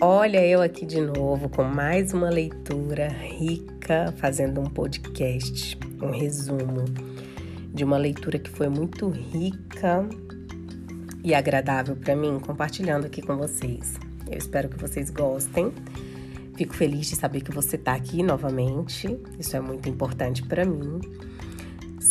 Olha, 0.00 0.46
eu 0.46 0.62
aqui 0.62 0.86
de 0.86 1.00
novo 1.00 1.48
com 1.48 1.64
mais 1.64 2.12
uma 2.12 2.30
leitura 2.30 3.08
rica, 3.08 4.14
fazendo 4.16 4.60
um 4.60 4.66
podcast, 4.66 5.76
um 6.00 6.12
resumo 6.12 6.84
de 7.74 7.82
uma 7.82 7.98
leitura 7.98 8.38
que 8.38 8.48
foi 8.48 8.68
muito 8.68 9.08
rica 9.08 10.08
e 11.24 11.34
agradável 11.34 11.96
para 11.96 12.14
mim, 12.14 12.38
compartilhando 12.38 13.06
aqui 13.06 13.20
com 13.20 13.36
vocês. 13.36 13.96
Eu 14.30 14.38
espero 14.38 14.68
que 14.68 14.78
vocês 14.78 15.10
gostem. 15.10 15.72
Fico 16.56 16.76
feliz 16.76 17.08
de 17.08 17.16
saber 17.16 17.40
que 17.40 17.50
você 17.50 17.74
está 17.74 17.94
aqui 17.94 18.22
novamente. 18.22 19.18
Isso 19.36 19.56
é 19.56 19.60
muito 19.60 19.88
importante 19.88 20.44
para 20.44 20.64
mim. 20.64 21.00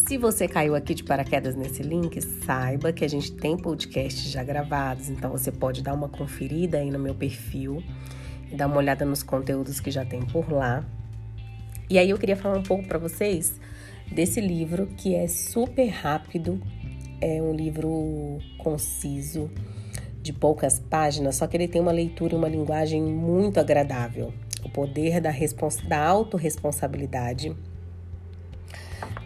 Se 0.08 0.18
você 0.18 0.48
caiu 0.48 0.74
aqui 0.74 0.94
de 0.94 1.04
paraquedas 1.04 1.54
nesse 1.54 1.84
link, 1.84 2.22
saiba 2.22 2.94
que 2.94 3.04
a 3.04 3.10
gente 3.10 3.30
tem 3.34 3.58
podcasts 3.58 4.32
já 4.32 4.42
gravados, 4.42 5.10
então 5.10 5.30
você 5.30 5.52
pode 5.52 5.84
dar 5.84 5.94
uma 5.94 6.08
conferida 6.08 6.78
aí 6.78 6.90
no 6.90 6.98
meu 6.98 7.14
perfil 7.14 7.84
e 8.50 8.56
dar 8.56 8.68
uma 8.68 8.78
olhada 8.78 9.04
nos 9.04 9.22
conteúdos 9.22 9.82
que 9.82 9.92
já 9.92 10.06
tem 10.06 10.22
por 10.22 10.50
lá. 10.50 10.86
E 11.90 12.00
aí 12.00 12.10
eu 12.10 12.18
queria 12.18 12.38
falar 12.38 12.58
um 12.58 12.64
pouco 12.64 12.88
para 12.88 12.98
vocês 12.98 13.60
desse 14.10 14.40
livro 14.40 14.88
que 14.96 15.14
é 15.14 15.28
super 15.28 15.90
rápido, 15.90 16.62
é 17.20 17.42
um 17.42 17.54
livro 17.54 18.40
conciso, 18.58 19.52
de 20.22 20.32
poucas 20.32 20.80
páginas, 20.80 21.36
só 21.36 21.48
que 21.48 21.58
ele 21.58 21.68
tem 21.68 21.82
uma 21.82 21.92
leitura 21.92 22.34
e 22.34 22.38
uma 22.38 22.48
linguagem 22.48 23.04
muito 23.04 23.60
agradável. 23.60 24.34
O 24.64 24.70
poder 24.70 25.20
da, 25.20 25.34
da 25.86 26.06
autorresponsabilidade 26.06 27.54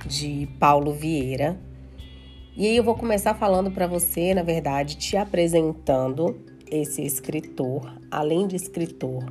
de 0.06 0.48
Paulo 0.60 0.94
Vieira. 0.94 1.60
E 2.56 2.68
aí 2.68 2.76
eu 2.76 2.84
vou 2.84 2.96
começar 2.96 3.34
falando 3.34 3.72
para 3.72 3.88
você, 3.88 4.34
na 4.34 4.44
verdade, 4.44 4.98
te 4.98 5.16
apresentando 5.16 6.40
esse 6.70 7.02
escritor, 7.02 7.92
além 8.10 8.48
de 8.48 8.56
escritor, 8.56 9.24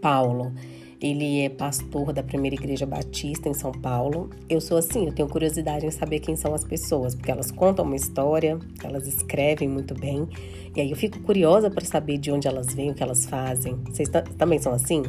Paulo. 0.00 0.52
Ele 1.00 1.42
é 1.42 1.48
pastor 1.48 2.12
da 2.12 2.24
Primeira 2.24 2.56
Igreja 2.56 2.84
Batista 2.84 3.48
em 3.48 3.54
São 3.54 3.70
Paulo. 3.70 4.30
Eu 4.48 4.60
sou 4.60 4.76
assim, 4.76 5.06
eu 5.06 5.12
tenho 5.12 5.28
curiosidade 5.28 5.86
em 5.86 5.90
saber 5.92 6.18
quem 6.18 6.34
são 6.34 6.52
as 6.52 6.64
pessoas, 6.64 7.14
porque 7.14 7.30
elas 7.30 7.52
contam 7.52 7.84
uma 7.84 7.94
história, 7.94 8.58
elas 8.82 9.06
escrevem 9.06 9.68
muito 9.68 9.94
bem, 9.94 10.28
e 10.74 10.80
aí 10.80 10.90
eu 10.90 10.96
fico 10.96 11.20
curiosa 11.20 11.70
para 11.70 11.84
saber 11.84 12.18
de 12.18 12.32
onde 12.32 12.48
elas 12.48 12.74
vêm, 12.74 12.90
o 12.90 12.94
que 12.94 13.02
elas 13.02 13.26
fazem. 13.26 13.76
Vocês 13.84 14.08
também 14.36 14.58
são 14.58 14.72
assim? 14.72 15.02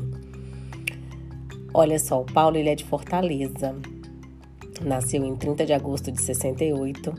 Olha 1.74 1.98
só, 1.98 2.22
o 2.22 2.26
Paulo 2.26 2.58
ele 2.58 2.70
é 2.70 2.76
de 2.76 2.84
Fortaleza. 2.84 3.76
Nasceu 4.84 5.24
em 5.24 5.36
30 5.36 5.66
de 5.66 5.74
agosto 5.74 6.12
de 6.12 6.22
68. 6.22 7.14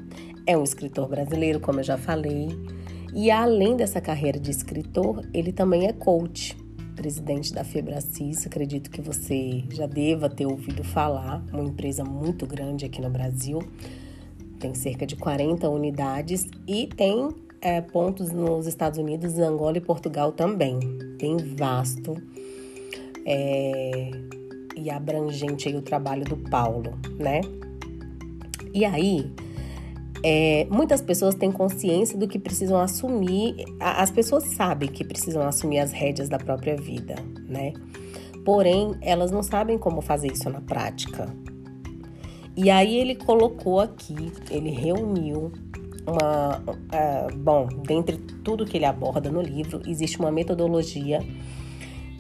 É 0.46 0.56
um 0.56 0.62
escritor 0.62 1.08
brasileiro, 1.08 1.60
como 1.60 1.80
eu 1.80 1.84
já 1.84 1.98
falei. 1.98 2.48
E 3.14 3.30
além 3.30 3.76
dessa 3.76 4.00
carreira 4.00 4.38
de 4.38 4.50
escritor, 4.50 5.22
ele 5.34 5.52
também 5.52 5.86
é 5.86 5.92
coach, 5.92 6.56
presidente 6.94 7.52
da 7.52 7.64
Febracis. 7.64 8.46
Acredito 8.46 8.90
que 8.90 9.00
você 9.00 9.64
já 9.70 9.86
deva 9.86 10.28
ter 10.28 10.46
ouvido 10.46 10.84
falar, 10.84 11.44
uma 11.52 11.64
empresa 11.64 12.04
muito 12.04 12.46
grande 12.46 12.86
aqui 12.86 13.00
no 13.00 13.10
Brasil. 13.10 13.60
Tem 14.58 14.74
cerca 14.74 15.06
de 15.06 15.16
40 15.16 15.68
unidades 15.68 16.46
e 16.66 16.86
tem 16.86 17.28
é, 17.60 17.80
pontos 17.80 18.30
nos 18.30 18.66
Estados 18.66 18.98
Unidos, 18.98 19.38
Angola 19.38 19.78
e 19.78 19.80
Portugal 19.80 20.32
também. 20.32 20.78
Bem 21.18 21.36
vasto. 21.36 22.16
É, 23.26 24.10
e 24.80 24.90
abrangente 24.90 25.68
aí 25.68 25.76
o 25.76 25.82
trabalho 25.82 26.24
do 26.24 26.36
Paulo, 26.36 26.98
né? 27.18 27.40
E 28.72 28.84
aí, 28.84 29.30
é, 30.22 30.66
muitas 30.70 31.00
pessoas 31.00 31.34
têm 31.34 31.50
consciência 31.50 32.16
do 32.18 32.28
que 32.28 32.38
precisam 32.38 32.80
assumir, 32.80 33.64
as 33.78 34.10
pessoas 34.10 34.44
sabem 34.44 34.88
que 34.88 35.04
precisam 35.04 35.42
assumir 35.42 35.78
as 35.78 35.92
rédeas 35.92 36.28
da 36.28 36.38
própria 36.38 36.76
vida, 36.76 37.14
né? 37.48 37.72
Porém, 38.44 38.94
elas 39.00 39.30
não 39.30 39.42
sabem 39.42 39.78
como 39.78 40.00
fazer 40.00 40.32
isso 40.32 40.48
na 40.48 40.60
prática. 40.60 41.28
E 42.56 42.70
aí 42.70 42.96
ele 42.96 43.14
colocou 43.14 43.80
aqui, 43.80 44.32
ele 44.50 44.70
reuniu 44.70 45.52
uma. 46.06 46.58
Uh, 46.68 47.36
bom, 47.36 47.68
dentre 47.86 48.16
tudo 48.16 48.64
que 48.64 48.76
ele 48.76 48.84
aborda 48.84 49.30
no 49.30 49.40
livro, 49.40 49.80
existe 49.86 50.18
uma 50.18 50.30
metodologia 50.30 51.20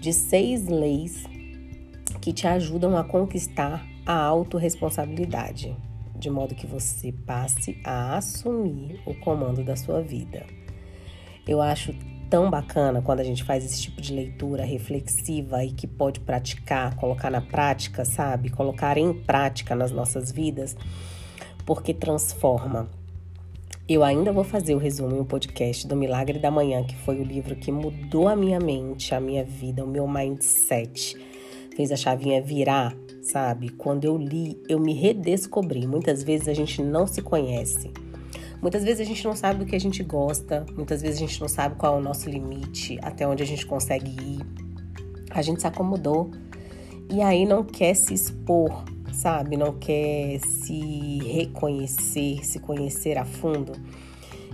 de 0.00 0.12
seis 0.12 0.66
leis 0.66 1.24
que 2.20 2.32
te 2.32 2.46
ajudam 2.46 2.96
a 2.96 3.04
conquistar 3.04 3.86
a 4.04 4.14
autorresponsabilidade, 4.14 5.76
de 6.14 6.28
modo 6.28 6.54
que 6.54 6.66
você 6.66 7.12
passe 7.12 7.80
a 7.84 8.16
assumir 8.16 9.00
o 9.06 9.14
comando 9.14 9.64
da 9.64 9.74
sua 9.74 10.02
vida. 10.02 10.44
Eu 11.48 11.62
acho 11.62 11.94
tão 12.28 12.50
bacana 12.50 13.00
quando 13.02 13.20
a 13.20 13.24
gente 13.24 13.42
faz 13.42 13.64
esse 13.64 13.80
tipo 13.82 14.00
de 14.00 14.12
leitura 14.12 14.64
reflexiva 14.64 15.64
e 15.64 15.72
que 15.72 15.86
pode 15.86 16.20
praticar, 16.20 16.94
colocar 16.96 17.30
na 17.30 17.40
prática, 17.40 18.04
sabe? 18.04 18.50
Colocar 18.50 18.98
em 18.98 19.12
prática 19.12 19.74
nas 19.74 19.90
nossas 19.90 20.30
vidas, 20.30 20.76
porque 21.64 21.94
transforma. 21.94 22.88
Eu 23.88 24.04
ainda 24.04 24.32
vou 24.32 24.44
fazer 24.44 24.74
o 24.74 24.78
resumo 24.78 25.16
em 25.16 25.20
um 25.20 25.24
podcast 25.24 25.88
do 25.88 25.96
Milagre 25.96 26.38
da 26.38 26.50
Manhã, 26.50 26.84
que 26.84 26.94
foi 26.94 27.18
o 27.18 27.24
livro 27.24 27.56
que 27.56 27.72
mudou 27.72 28.28
a 28.28 28.36
minha 28.36 28.60
mente, 28.60 29.12
a 29.14 29.20
minha 29.20 29.42
vida, 29.42 29.82
o 29.82 29.88
meu 29.88 30.06
mindset 30.06 31.29
fez 31.80 31.92
a 31.92 31.96
chavinha 31.96 32.42
virar, 32.42 32.94
sabe? 33.22 33.70
Quando 33.70 34.04
eu 34.04 34.18
li, 34.18 34.62
eu 34.68 34.78
me 34.78 34.92
redescobri. 34.92 35.86
Muitas 35.86 36.22
vezes 36.22 36.46
a 36.46 36.52
gente 36.52 36.82
não 36.82 37.06
se 37.06 37.22
conhece. 37.22 37.90
Muitas 38.60 38.84
vezes 38.84 39.00
a 39.00 39.04
gente 39.04 39.24
não 39.24 39.34
sabe 39.34 39.60
do 39.60 39.64
que 39.64 39.74
a 39.74 39.80
gente 39.80 40.02
gosta, 40.02 40.66
muitas 40.76 41.00
vezes 41.00 41.16
a 41.16 41.20
gente 41.20 41.40
não 41.40 41.48
sabe 41.48 41.76
qual 41.76 41.94
é 41.94 41.98
o 41.98 42.02
nosso 42.02 42.28
limite, 42.28 42.98
até 43.00 43.26
onde 43.26 43.42
a 43.42 43.46
gente 43.46 43.64
consegue 43.64 44.10
ir. 44.10 44.44
A 45.30 45.40
gente 45.40 45.62
se 45.62 45.66
acomodou 45.66 46.30
e 47.10 47.22
aí 47.22 47.46
não 47.46 47.64
quer 47.64 47.94
se 47.94 48.12
expor, 48.12 48.84
sabe? 49.10 49.56
Não 49.56 49.72
quer 49.78 50.38
se 50.40 51.20
reconhecer, 51.20 52.44
se 52.44 52.58
conhecer 52.58 53.16
a 53.16 53.24
fundo. 53.24 53.72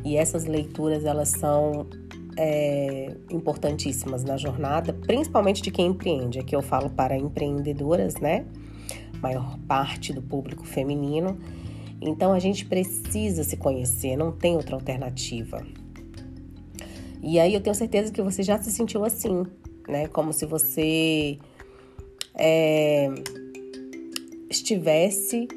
E 0.04 0.16
essas 0.16 0.44
leituras, 0.44 1.04
elas 1.04 1.30
são 1.30 1.88
é, 2.36 3.16
importantíssimas 3.30 4.22
na 4.22 4.36
jornada, 4.36 4.92
principalmente 4.92 5.62
de 5.62 5.70
quem 5.70 5.86
empreende. 5.86 6.38
Aqui 6.38 6.54
eu 6.54 6.62
falo 6.62 6.90
para 6.90 7.16
empreendedoras, 7.16 8.16
né? 8.16 8.44
Maior 9.20 9.58
parte 9.66 10.12
do 10.12 10.20
público 10.20 10.66
feminino. 10.66 11.38
Então 12.00 12.32
a 12.32 12.38
gente 12.38 12.66
precisa 12.66 13.42
se 13.42 13.56
conhecer, 13.56 14.16
não 14.16 14.30
tem 14.30 14.54
outra 14.54 14.74
alternativa. 14.74 15.66
E 17.22 17.40
aí 17.40 17.54
eu 17.54 17.60
tenho 17.60 17.74
certeza 17.74 18.12
que 18.12 18.20
você 18.20 18.42
já 18.42 18.60
se 18.60 18.70
sentiu 18.70 19.04
assim, 19.04 19.44
né? 19.88 20.06
Como 20.08 20.32
se 20.32 20.44
você 20.44 21.38
é, 22.34 23.08
estivesse 24.50 25.48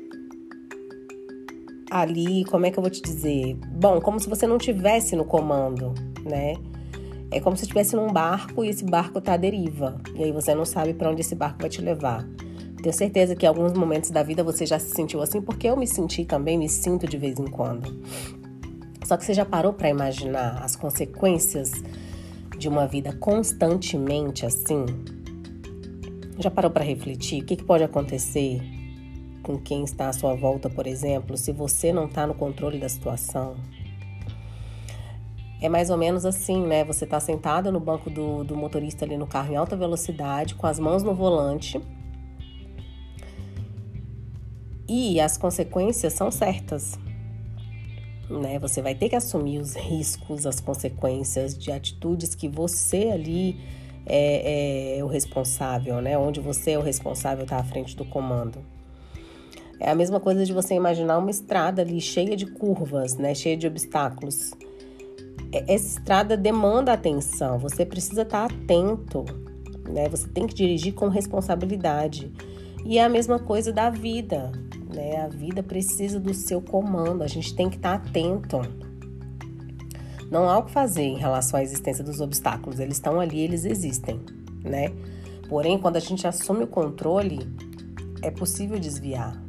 ali, 1.91 2.45
como 2.45 2.65
é 2.65 2.71
que 2.71 2.79
eu 2.79 2.83
vou 2.83 2.89
te 2.89 3.01
dizer? 3.01 3.55
Bom, 3.71 3.99
como 3.99 4.19
se 4.19 4.29
você 4.29 4.47
não 4.47 4.57
tivesse 4.57 5.15
no 5.15 5.25
comando, 5.25 5.93
né? 6.23 6.53
É 7.31 7.39
como 7.39 7.55
se 7.55 7.63
estivesse 7.63 7.95
num 7.95 8.11
barco 8.11 8.63
e 8.63 8.69
esse 8.69 8.83
barco 8.83 9.21
tá 9.21 9.33
à 9.33 9.37
deriva. 9.37 10.01
E 10.15 10.23
aí 10.23 10.31
você 10.31 10.55
não 10.55 10.65
sabe 10.65 10.93
para 10.93 11.11
onde 11.11 11.21
esse 11.21 11.35
barco 11.35 11.59
vai 11.61 11.69
te 11.69 11.81
levar. 11.81 12.27
Tenho 12.81 12.93
certeza 12.93 13.35
que 13.35 13.45
em 13.45 13.49
alguns 13.49 13.73
momentos 13.73 14.09
da 14.09 14.23
vida 14.23 14.43
você 14.43 14.65
já 14.65 14.79
se 14.79 14.89
sentiu 14.95 15.21
assim, 15.21 15.41
porque 15.41 15.67
eu 15.67 15.75
me 15.75 15.85
senti 15.85 16.25
também, 16.25 16.57
me 16.57 16.69
sinto 16.69 17.05
de 17.07 17.17
vez 17.17 17.37
em 17.37 17.47
quando. 17.47 18.01
Só 19.05 19.17
que 19.17 19.25
você 19.25 19.33
já 19.33 19.45
parou 19.45 19.73
para 19.73 19.89
imaginar 19.89 20.63
as 20.63 20.75
consequências 20.75 21.71
de 22.57 22.67
uma 22.67 22.87
vida 22.87 23.13
constantemente 23.13 24.45
assim? 24.45 24.85
Já 26.37 26.49
parou 26.49 26.71
para 26.71 26.83
refletir 26.83 27.43
o 27.43 27.45
que, 27.45 27.55
que 27.55 27.63
pode 27.63 27.83
acontecer 27.83 28.61
com 29.43 29.57
quem 29.57 29.83
está 29.83 30.09
à 30.09 30.13
sua 30.13 30.35
volta, 30.35 30.69
por 30.69 30.85
exemplo, 30.85 31.35
se 31.37 31.51
você 31.51 31.91
não 31.91 32.05
está 32.05 32.27
no 32.27 32.33
controle 32.33 32.79
da 32.79 32.87
situação? 32.87 33.55
É 35.61 35.67
mais 35.67 35.89
ou 35.89 35.97
menos 35.97 36.25
assim, 36.25 36.65
né? 36.65 36.85
Você 36.85 37.03
está 37.03 37.19
sentado 37.19 37.71
no 37.71 37.79
banco 37.79 38.09
do, 38.09 38.43
do 38.45 38.55
motorista 38.55 39.03
ali 39.03 39.17
no 39.17 39.27
carro 39.27 39.51
em 39.51 39.55
alta 39.57 39.75
velocidade, 39.75 40.55
com 40.55 40.65
as 40.65 40.79
mãos 40.79 41.03
no 41.03 41.13
volante. 41.13 41.81
E 44.87 45.19
as 45.19 45.37
consequências 45.37 46.13
são 46.13 46.31
certas. 46.31 46.97
Né? 48.29 48.57
Você 48.59 48.81
vai 48.81 48.95
ter 48.95 49.09
que 49.09 49.15
assumir 49.15 49.59
os 49.59 49.75
riscos, 49.75 50.45
as 50.45 50.59
consequências 50.59 51.57
de 51.57 51.71
atitudes 51.71 52.33
que 52.35 52.47
você 52.47 53.09
ali 53.11 53.59
é, 54.05 54.97
é 54.97 55.03
o 55.03 55.07
responsável, 55.07 56.01
né? 56.01 56.17
Onde 56.17 56.39
você 56.39 56.71
é 56.71 56.79
o 56.79 56.81
responsável, 56.81 57.43
está 57.43 57.57
à 57.57 57.63
frente 57.63 57.97
do 57.97 58.05
comando. 58.05 58.59
É 59.79 59.89
a 59.91 59.95
mesma 59.95 60.19
coisa 60.19 60.45
de 60.45 60.53
você 60.53 60.73
imaginar 60.73 61.17
uma 61.17 61.31
estrada 61.31 61.81
ali 61.81 61.99
cheia 61.99 62.35
de 62.35 62.45
curvas, 62.45 63.15
né? 63.15 63.35
Cheia 63.35 63.57
de 63.57 63.67
obstáculos. 63.67 64.51
É, 65.51 65.73
essa 65.73 65.99
estrada 65.99 66.37
demanda 66.37 66.93
atenção, 66.93 67.57
você 67.57 67.85
precisa 67.85 68.21
estar 68.21 68.45
atento, 68.45 69.25
né? 69.87 70.07
Você 70.09 70.27
tem 70.27 70.45
que 70.45 70.53
dirigir 70.53 70.93
com 70.93 71.07
responsabilidade. 71.07 72.31
E 72.85 72.97
é 72.97 73.03
a 73.03 73.09
mesma 73.09 73.39
coisa 73.39 73.71
da 73.71 73.89
vida, 73.89 74.51
né? 74.93 75.17
A 75.17 75.27
vida 75.27 75.63
precisa 75.63 76.19
do 76.19 76.33
seu 76.33 76.61
comando, 76.61 77.23
a 77.23 77.27
gente 77.27 77.55
tem 77.55 77.69
que 77.69 77.77
estar 77.77 77.95
atento. 77.95 78.61
Não 80.31 80.47
há 80.47 80.59
o 80.59 80.63
que 80.63 80.71
fazer 80.71 81.03
em 81.03 81.17
relação 81.17 81.59
à 81.59 81.63
existência 81.63 82.03
dos 82.03 82.21
obstáculos. 82.21 82.79
Eles 82.79 82.97
estão 82.97 83.19
ali, 83.19 83.39
eles 83.39 83.65
existem, 83.65 84.19
né? 84.63 84.93
Porém, 85.49 85.79
quando 85.79 85.95
a 85.95 85.99
gente 85.99 86.27
assume 86.27 86.65
o 86.65 86.67
controle, 86.67 87.39
é 88.21 88.29
possível 88.29 88.79
desviar. 88.79 89.41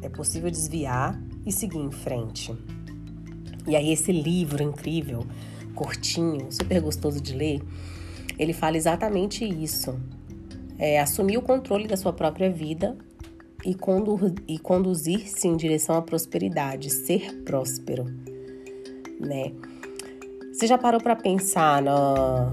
É 0.00 0.08
possível 0.08 0.50
desviar 0.50 1.20
e 1.44 1.52
seguir 1.52 1.78
em 1.78 1.90
frente. 1.90 2.56
E 3.66 3.76
aí, 3.76 3.92
esse 3.92 4.12
livro 4.12 4.62
incrível, 4.62 5.24
curtinho, 5.74 6.50
super 6.50 6.80
gostoso 6.80 7.20
de 7.20 7.34
ler, 7.34 7.62
ele 8.38 8.52
fala 8.52 8.76
exatamente 8.76 9.44
isso. 9.44 9.98
É 10.78 11.00
assumir 11.00 11.36
o 11.36 11.42
controle 11.42 11.86
da 11.86 11.96
sua 11.96 12.12
própria 12.12 12.50
vida 12.50 12.96
e, 13.64 13.74
condu 13.74 14.34
e 14.48 14.58
conduzir-se 14.58 15.46
em 15.46 15.56
direção 15.56 15.96
à 15.96 16.02
prosperidade, 16.02 16.90
ser 16.90 17.42
próspero, 17.44 18.04
né? 19.20 19.52
Você 20.52 20.66
já 20.66 20.76
parou 20.76 21.00
para 21.00 21.16
pensar 21.16 21.80
no, 21.82 22.52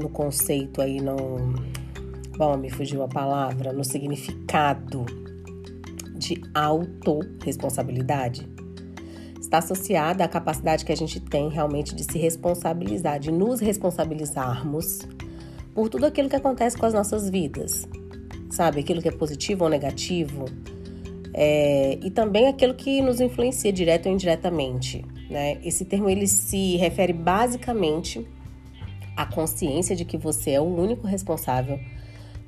no 0.00 0.08
conceito 0.08 0.80
aí, 0.80 1.00
no. 1.00 1.54
Bom, 2.36 2.56
me 2.56 2.70
fugiu 2.70 3.02
a 3.02 3.08
palavra, 3.08 3.72
no 3.72 3.84
significado 3.84 5.04
de 6.16 6.40
autorresponsabilidade? 6.54 8.51
Está 9.52 9.58
associada 9.58 10.24
à 10.24 10.28
capacidade 10.28 10.82
que 10.82 10.92
a 10.92 10.96
gente 10.96 11.20
tem 11.20 11.50
realmente 11.50 11.94
de 11.94 12.04
se 12.04 12.16
responsabilizar, 12.16 13.20
de 13.20 13.30
nos 13.30 13.60
responsabilizarmos 13.60 15.00
por 15.74 15.90
tudo 15.90 16.06
aquilo 16.06 16.30
que 16.30 16.36
acontece 16.36 16.74
com 16.74 16.86
as 16.86 16.94
nossas 16.94 17.28
vidas, 17.28 17.86
sabe? 18.48 18.80
Aquilo 18.80 19.02
que 19.02 19.08
é 19.08 19.12
positivo 19.12 19.64
ou 19.64 19.68
negativo, 19.68 20.46
é, 21.34 21.98
e 22.02 22.10
também 22.10 22.48
aquilo 22.48 22.72
que 22.72 23.02
nos 23.02 23.20
influencia 23.20 23.70
direto 23.70 24.06
ou 24.06 24.12
indiretamente. 24.14 25.04
Né? 25.28 25.58
Esse 25.62 25.84
termo 25.84 26.08
ele 26.08 26.26
se 26.26 26.78
refere 26.78 27.12
basicamente 27.12 28.26
à 29.14 29.26
consciência 29.26 29.94
de 29.94 30.06
que 30.06 30.16
você 30.16 30.52
é 30.52 30.60
o 30.62 30.64
único 30.64 31.06
responsável 31.06 31.78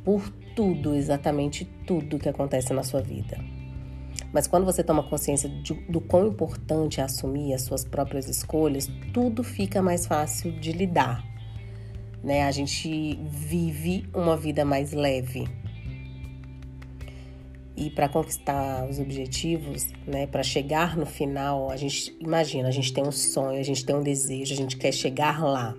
por 0.03 0.27
tudo, 0.57 0.95
exatamente 0.95 1.67
tudo 1.87 2.19
que 2.19 2.31
acontece 2.31 2.73
na 2.73 2.83
sua 2.83 3.03
vida. 3.03 3.37
Mas 4.35 4.49
quando 4.49 4.65
você 4.65 4.83
toma 4.83 5.05
consciência 5.05 5.49
de, 5.49 5.73
do 5.89 6.01
quão 6.01 6.27
importante 6.27 7.01
é 7.01 7.05
assumir 7.05 7.55
as 7.55 7.63
suas 7.63 7.85
próprias 7.85 8.29
escolhas, 8.29 8.91
tudo 9.13 9.45
fica 9.45 9.81
mais 9.81 10.07
fácil 10.07 10.51
de 10.61 10.73
lidar. 10.73 11.25
Né? 12.23 12.43
A 12.43 12.51
gente 12.51 13.17
vive 13.31 14.05
uma 14.13 14.37
vida 14.37 14.65
mais 14.65 14.93
leve. 14.93 15.47
E 17.77 17.91
para 17.91 18.09
conquistar 18.09 18.89
os 18.89 18.99
objetivos, 18.99 19.89
né, 20.07 20.27
para 20.27 20.43
chegar 20.43 20.97
no 20.97 21.07
final, 21.07 21.71
a 21.71 21.77
gente 21.77 22.17
imagina, 22.21 22.69
a 22.69 22.71
gente 22.71 22.93
tem 22.93 23.05
um 23.05 23.11
sonho, 23.11 23.59
a 23.59 23.65
gente 23.65 23.85
tem 23.85 23.97
um 23.97 24.03
desejo, 24.03 24.53
a 24.53 24.57
gente 24.57 24.77
quer 24.77 24.93
chegar 24.93 25.43
lá 25.43 25.75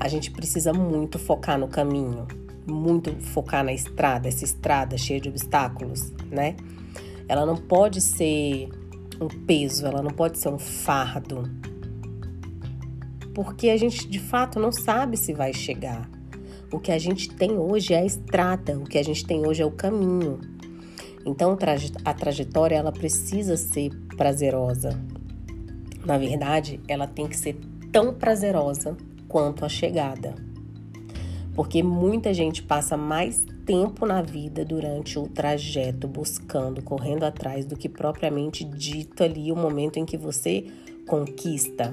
a 0.00 0.08
gente 0.08 0.30
precisa 0.30 0.72
muito 0.72 1.18
focar 1.18 1.58
no 1.58 1.68
caminho, 1.68 2.26
muito 2.68 3.14
focar 3.20 3.64
na 3.64 3.72
estrada, 3.72 4.28
essa 4.28 4.44
estrada 4.44 4.96
cheia 4.96 5.20
de 5.20 5.28
obstáculos, 5.28 6.12
né? 6.30 6.56
Ela 7.26 7.44
não 7.44 7.56
pode 7.56 8.00
ser 8.00 8.68
um 9.20 9.28
peso, 9.28 9.86
ela 9.86 10.02
não 10.02 10.10
pode 10.10 10.38
ser 10.38 10.48
um 10.48 10.58
fardo. 10.58 11.42
Porque 13.34 13.70
a 13.70 13.76
gente 13.76 14.08
de 14.08 14.18
fato 14.18 14.58
não 14.58 14.72
sabe 14.72 15.16
se 15.16 15.32
vai 15.32 15.52
chegar. 15.52 16.08
O 16.72 16.78
que 16.78 16.92
a 16.92 16.98
gente 16.98 17.30
tem 17.30 17.52
hoje 17.52 17.94
é 17.94 17.98
a 17.98 18.04
estrada, 18.04 18.78
o 18.78 18.84
que 18.84 18.98
a 18.98 19.02
gente 19.02 19.24
tem 19.24 19.46
hoje 19.46 19.62
é 19.62 19.66
o 19.66 19.70
caminho. 19.70 20.40
Então 21.24 21.56
a 22.04 22.14
trajetória 22.14 22.76
ela 22.76 22.92
precisa 22.92 23.56
ser 23.56 23.90
prazerosa. 24.16 24.98
Na 26.04 26.16
verdade, 26.16 26.80
ela 26.88 27.06
tem 27.06 27.26
que 27.26 27.36
ser 27.36 27.58
tão 27.92 28.14
prazerosa 28.14 28.96
quanto 29.26 29.64
a 29.64 29.68
chegada. 29.68 30.34
Porque 31.58 31.82
muita 31.82 32.32
gente 32.32 32.62
passa 32.62 32.96
mais 32.96 33.44
tempo 33.66 34.06
na 34.06 34.22
vida 34.22 34.64
durante 34.64 35.18
o 35.18 35.26
trajeto 35.26 36.06
buscando, 36.06 36.80
correndo 36.80 37.24
atrás 37.24 37.66
do 37.66 37.76
que 37.76 37.88
propriamente 37.88 38.62
dito 38.62 39.24
ali 39.24 39.50
o 39.50 39.56
momento 39.56 39.98
em 39.98 40.06
que 40.06 40.16
você 40.16 40.68
conquista, 41.04 41.92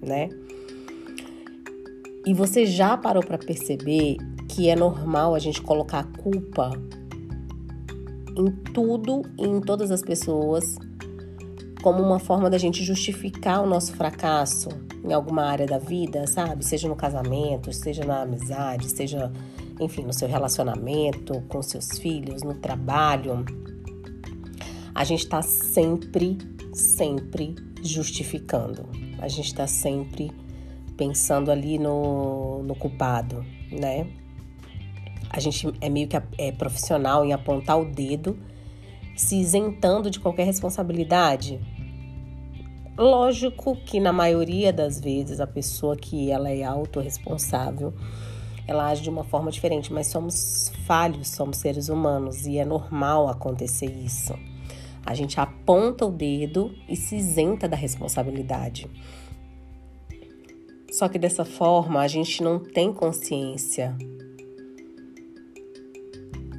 né? 0.00 0.28
E 2.24 2.32
você 2.32 2.64
já 2.64 2.96
parou 2.96 3.24
para 3.24 3.36
perceber 3.38 4.18
que 4.48 4.68
é 4.68 4.76
normal 4.76 5.34
a 5.34 5.40
gente 5.40 5.60
colocar 5.60 5.98
a 5.98 6.22
culpa 6.22 6.70
em 8.38 8.52
tudo 8.72 9.22
e 9.36 9.48
em 9.48 9.60
todas 9.60 9.90
as 9.90 10.00
pessoas 10.00 10.76
como 11.86 12.02
uma 12.02 12.18
forma 12.18 12.50
da 12.50 12.58
gente 12.58 12.82
justificar 12.82 13.62
o 13.62 13.66
nosso 13.68 13.92
fracasso 13.92 14.70
em 15.04 15.12
alguma 15.12 15.44
área 15.44 15.66
da 15.68 15.78
vida, 15.78 16.26
sabe? 16.26 16.64
Seja 16.64 16.88
no 16.88 16.96
casamento, 16.96 17.72
seja 17.72 18.04
na 18.04 18.22
amizade, 18.22 18.88
seja, 18.90 19.32
enfim, 19.78 20.02
no 20.02 20.12
seu 20.12 20.26
relacionamento 20.26 21.40
com 21.42 21.62
seus 21.62 21.96
filhos, 21.96 22.42
no 22.42 22.54
trabalho. 22.54 23.44
A 24.92 25.04
gente 25.04 25.20
está 25.20 25.42
sempre, 25.42 26.36
sempre 26.72 27.54
justificando. 27.80 28.88
A 29.20 29.28
gente 29.28 29.46
está 29.46 29.68
sempre 29.68 30.32
pensando 30.96 31.52
ali 31.52 31.78
no, 31.78 32.64
no 32.64 32.74
culpado, 32.74 33.44
né? 33.70 34.08
A 35.30 35.38
gente 35.38 35.72
é 35.80 35.88
meio 35.88 36.08
que 36.08 36.20
é 36.36 36.50
profissional 36.50 37.24
em 37.24 37.32
apontar 37.32 37.78
o 37.78 37.84
dedo, 37.84 38.36
se 39.14 39.36
isentando 39.36 40.10
de 40.10 40.18
qualquer 40.18 40.46
responsabilidade, 40.46 41.60
Lógico 42.98 43.76
que 43.76 44.00
na 44.00 44.10
maioria 44.10 44.72
das 44.72 44.98
vezes 44.98 45.38
a 45.38 45.46
pessoa 45.46 45.94
que 45.94 46.30
ela 46.30 46.50
é 46.50 46.62
autorresponsável, 46.62 47.92
ela 48.66 48.88
age 48.88 49.02
de 49.02 49.10
uma 49.10 49.22
forma 49.22 49.50
diferente, 49.50 49.92
mas 49.92 50.06
somos 50.06 50.72
falhos, 50.86 51.28
somos 51.28 51.58
seres 51.58 51.90
humanos 51.90 52.46
e 52.46 52.58
é 52.58 52.64
normal 52.64 53.28
acontecer 53.28 53.90
isso. 53.90 54.34
A 55.04 55.14
gente 55.14 55.38
aponta 55.38 56.06
o 56.06 56.10
dedo 56.10 56.74
e 56.88 56.96
se 56.96 57.16
isenta 57.16 57.68
da 57.68 57.76
responsabilidade. 57.76 58.90
Só 60.90 61.06
que 61.06 61.18
dessa 61.18 61.44
forma 61.44 62.00
a 62.00 62.08
gente 62.08 62.42
não 62.42 62.58
tem 62.58 62.94
consciência 62.94 63.94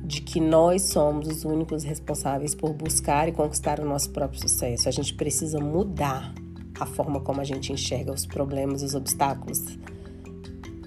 de 0.08 0.22
que 0.22 0.40
nós 0.40 0.84
somos 0.84 1.28
os 1.28 1.44
únicos 1.44 1.84
responsáveis 1.84 2.56
por 2.56 2.72
buscar 2.72 3.28
e 3.28 3.34
conquistar 3.34 3.82
o 3.82 3.86
nosso 3.86 4.10
próprio 4.12 4.40
sucesso. 4.40 4.88
A 4.88 4.92
gente 4.92 5.14
precisa 5.14 5.60
mudar 5.60 6.34
a 6.80 6.86
forma 6.86 7.20
como 7.20 7.42
a 7.42 7.44
gente 7.44 7.74
enxerga 7.74 8.14
os 8.14 8.26
problemas 8.26 8.82
e 8.82 8.86
os 8.86 8.96
obstáculos. 8.96 9.78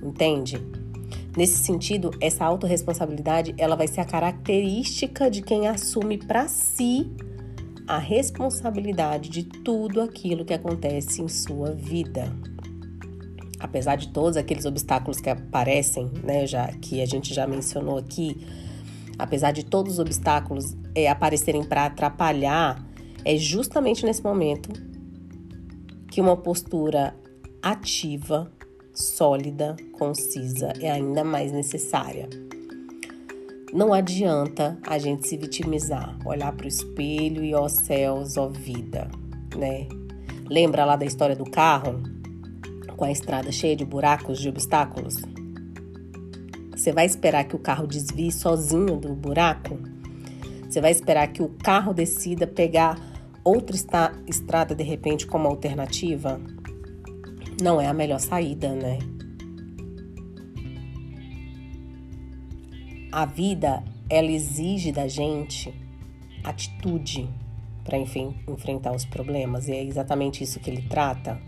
Entende? 0.03 0.59
Nesse 1.37 1.59
sentido, 1.59 2.11
essa 2.19 2.47
autorresponsabilidade, 2.47 3.55
ela 3.59 3.77
vai 3.77 3.87
ser 3.87 4.01
a 4.01 4.07
característica 4.07 5.31
de 5.31 5.43
quem 5.43 5.69
assume 5.69 6.17
para 6.17 6.49
si 6.49 7.13
a 7.87 7.99
responsabilidade 7.99 9.29
de 9.29 9.45
tudo 9.45 10.01
aquilo 10.01 10.47
que 10.47 10.55
acontece 10.55 11.21
em 11.21 11.29
sua 11.29 11.73
vida. 11.73 12.35
Apesar 13.59 13.97
de 13.97 14.09
todos 14.09 14.39
aqueles 14.39 14.65
obstáculos 14.65 15.21
que 15.21 15.29
aparecem, 15.29 16.11
né, 16.25 16.47
já 16.47 16.69
que 16.69 17.03
a 17.03 17.07
gente 17.07 17.35
já 17.35 17.47
mencionou 17.47 17.99
aqui, 17.99 18.47
apesar 19.23 19.53
de 19.53 19.65
todos 19.65 19.95
os 19.95 19.99
obstáculos 19.99 20.77
é, 20.95 21.09
aparecerem 21.09 21.65
para 21.65 21.87
atrapalhar, 21.87 22.85
é 23.25 23.37
justamente 23.37 24.05
nesse 24.05 24.23
momento 24.23 24.71
que 26.11 26.21
uma 26.21 26.37
postura 26.37 27.15
ativa, 27.63 28.51
sólida, 28.93 29.77
concisa 29.93 30.73
é 30.81 30.91
ainda 30.91 31.23
mais 31.23 31.53
necessária. 31.53 32.29
Não 33.73 33.93
adianta 33.93 34.77
a 34.87 34.99
gente 34.99 35.29
se 35.29 35.37
vitimizar, 35.37 36.19
olhar 36.25 36.53
para 36.53 36.65
o 36.65 36.69
espelho 36.69 37.45
e 37.45 37.55
ó 37.55 37.69
céus, 37.69 38.37
ó 38.37 38.49
vida, 38.49 39.09
né? 39.57 39.87
Lembra 40.49 40.85
lá 40.85 40.97
da 40.97 41.05
história 41.05 41.37
do 41.37 41.45
carro 41.45 42.03
com 42.97 43.05
a 43.05 43.13
estrada 43.13 43.53
cheia 43.53 43.77
de 43.77 43.85
buracos, 43.85 44.41
de 44.41 44.49
obstáculos? 44.49 45.23
Você 46.81 46.93
vai 46.93 47.05
esperar 47.05 47.45
que 47.45 47.55
o 47.55 47.59
carro 47.59 47.87
desvie 47.87 48.33
sozinho 48.33 48.97
do 48.97 49.15
buraco? 49.15 49.79
Você 50.67 50.81
vai 50.81 50.91
esperar 50.91 51.31
que 51.31 51.43
o 51.43 51.51
carro 51.51 51.93
decida 51.93 52.47
pegar 52.47 52.99
outra 53.45 53.77
estrada 54.27 54.75
de 54.75 54.83
repente 54.83 55.27
como 55.27 55.47
alternativa? 55.47 56.41
Não 57.61 57.79
é 57.79 57.87
a 57.87 57.93
melhor 57.93 58.19
saída, 58.19 58.73
né? 58.73 58.99
A 63.13 63.27
vida, 63.27 63.85
ela 64.09 64.31
exige 64.31 64.91
da 64.91 65.07
gente 65.07 65.75
atitude 66.43 67.29
para 67.85 67.99
enfrentar 67.99 68.93
os 68.97 69.05
problemas, 69.05 69.69
e 69.69 69.73
é 69.73 69.85
exatamente 69.85 70.43
isso 70.43 70.59
que 70.59 70.71
ele 70.71 70.89
trata 70.89 71.39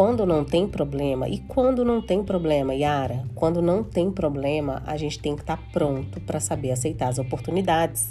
quando 0.00 0.24
não 0.24 0.46
tem 0.46 0.66
problema, 0.66 1.28
e 1.28 1.40
quando 1.40 1.84
não 1.84 2.00
tem 2.00 2.24
problema, 2.24 2.74
Yara, 2.74 3.22
quando 3.34 3.60
não 3.60 3.84
tem 3.84 4.10
problema, 4.10 4.82
a 4.86 4.96
gente 4.96 5.18
tem 5.18 5.36
que 5.36 5.42
estar 5.42 5.58
tá 5.58 5.62
pronto 5.70 6.18
para 6.22 6.40
saber 6.40 6.70
aceitar 6.70 7.08
as 7.08 7.18
oportunidades. 7.18 8.08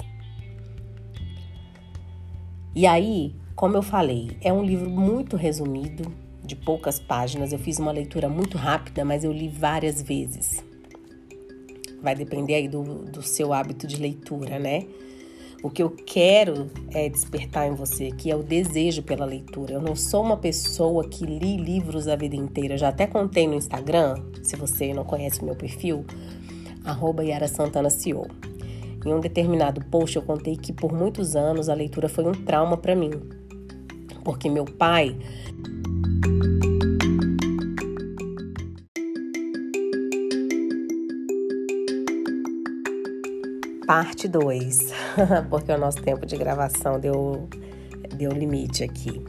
E 2.76 2.86
aí, 2.86 3.36
como 3.56 3.76
eu 3.76 3.82
falei, 3.82 4.38
é 4.40 4.54
um 4.54 4.64
livro 4.64 4.88
muito 4.88 5.36
resumido, 5.36 6.14
de 6.44 6.56
poucas 6.56 7.00
páginas. 7.00 7.52
Eu 7.52 7.58
fiz 7.58 7.80
uma 7.80 7.92
leitura 7.92 8.30
muito 8.30 8.56
rápida, 8.56 9.04
mas 9.04 9.24
eu 9.24 9.32
li 9.32 9.50
várias 9.50 10.00
vezes. 10.00 10.64
Vai 12.04 12.14
depender 12.14 12.54
aí 12.54 12.68
do, 12.68 12.84
do 13.06 13.24
seu 13.24 13.52
hábito 13.52 13.88
de 13.88 13.96
leitura, 13.96 14.60
né? 14.60 14.86
O 15.62 15.70
que 15.70 15.84
eu 15.84 15.90
quero 15.90 16.70
é 16.92 17.10
despertar 17.10 17.68
em 17.68 17.76
você, 17.76 18.12
que 18.12 18.32
é 18.32 18.36
o 18.36 18.42
desejo 18.42 19.04
pela 19.04 19.26
leitura. 19.26 19.74
Eu 19.74 19.82
não 19.82 19.94
sou 19.94 20.24
uma 20.24 20.38
pessoa 20.38 21.08
que 21.08 21.26
li 21.26 21.58
livros 21.58 22.08
a 22.08 22.16
vida 22.16 22.36
inteira. 22.36 22.76
Eu 22.76 22.78
já 22.78 22.88
até 22.88 23.06
contei 23.06 23.46
no 23.46 23.56
Instagram, 23.56 24.16
se 24.42 24.56
você 24.56 24.94
não 24.94 25.04
conhece 25.04 25.42
o 25.42 25.46
meu 25.46 25.56
perfil, 25.56 26.06
arroba 26.86 27.24
Santana. 27.50 27.90
Em 29.06 29.14
um 29.14 29.20
determinado 29.20 29.84
post 29.86 30.16
eu 30.16 30.22
contei 30.22 30.56
que 30.56 30.72
por 30.72 30.94
muitos 30.94 31.36
anos 31.36 31.68
a 31.68 31.74
leitura 31.74 32.08
foi 32.08 32.26
um 32.26 32.32
trauma 32.32 32.78
para 32.78 32.96
mim. 32.96 33.12
Porque 34.24 34.50
meu 34.50 34.64
pai 34.64 35.18
parte 43.90 44.28
2, 44.28 44.94
porque 45.50 45.72
o 45.72 45.78
nosso 45.80 46.00
tempo 46.04 46.24
de 46.24 46.38
gravação 46.38 47.00
deu, 47.00 47.50
deu 48.16 48.32
limite 48.32 48.84
aqui. 48.84 49.20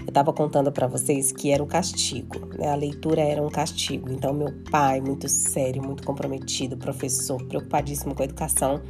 Eu 0.00 0.08
estava 0.08 0.32
contando 0.32 0.72
para 0.72 0.88
vocês 0.88 1.30
que 1.30 1.52
era 1.52 1.62
um 1.62 1.68
castigo, 1.68 2.48
né? 2.58 2.66
A 2.68 2.74
leitura 2.74 3.20
era 3.20 3.40
um 3.40 3.48
castigo. 3.48 4.10
Então, 4.10 4.34
meu 4.34 4.52
pai, 4.72 5.00
muito 5.00 5.28
sério, 5.28 5.80
muito 5.80 6.02
comprometido, 6.02 6.76
professor, 6.76 7.40
preocupadíssimo 7.44 8.12
com 8.12 8.22
a 8.22 8.24
educação. 8.24 8.82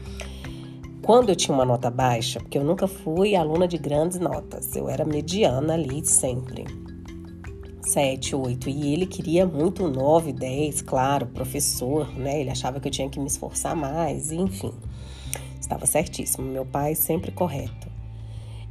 Quando 1.03 1.29
eu 1.29 1.37
tinha 1.37 1.55
uma 1.55 1.67
nota 1.67 1.91
baixa, 1.91 2.41
porque 2.41 2.57
eu 2.57 2.65
nunca 2.65 2.89
fui 2.89 3.37
aluna 3.37 3.69
de 3.69 3.77
grandes 3.77 4.19
notas, 4.19 4.75
eu 4.75 4.89
era 4.89 5.05
mediana 5.05 5.75
ali 5.75 6.03
sempre. 6.07 6.65
7, 7.83 8.35
8. 8.35 8.71
E 8.71 8.95
ele 8.95 9.05
queria 9.05 9.45
muito 9.45 9.87
9, 9.87 10.33
10, 10.33 10.81
claro, 10.81 11.27
professor, 11.27 12.09
né? 12.17 12.41
Ele 12.41 12.49
achava 12.49 12.81
que 12.81 12.89
eu 12.89 12.93
tinha 12.93 13.11
que 13.11 13.21
me 13.21 13.27
esforçar 13.27 13.77
mais, 13.77 14.33
enfim 14.33 14.73
estava 15.63 15.87
certíssimo, 15.87 16.47
meu 16.47 16.67
pai 16.67 16.95
sempre 16.95 17.31
correto. 17.31 17.91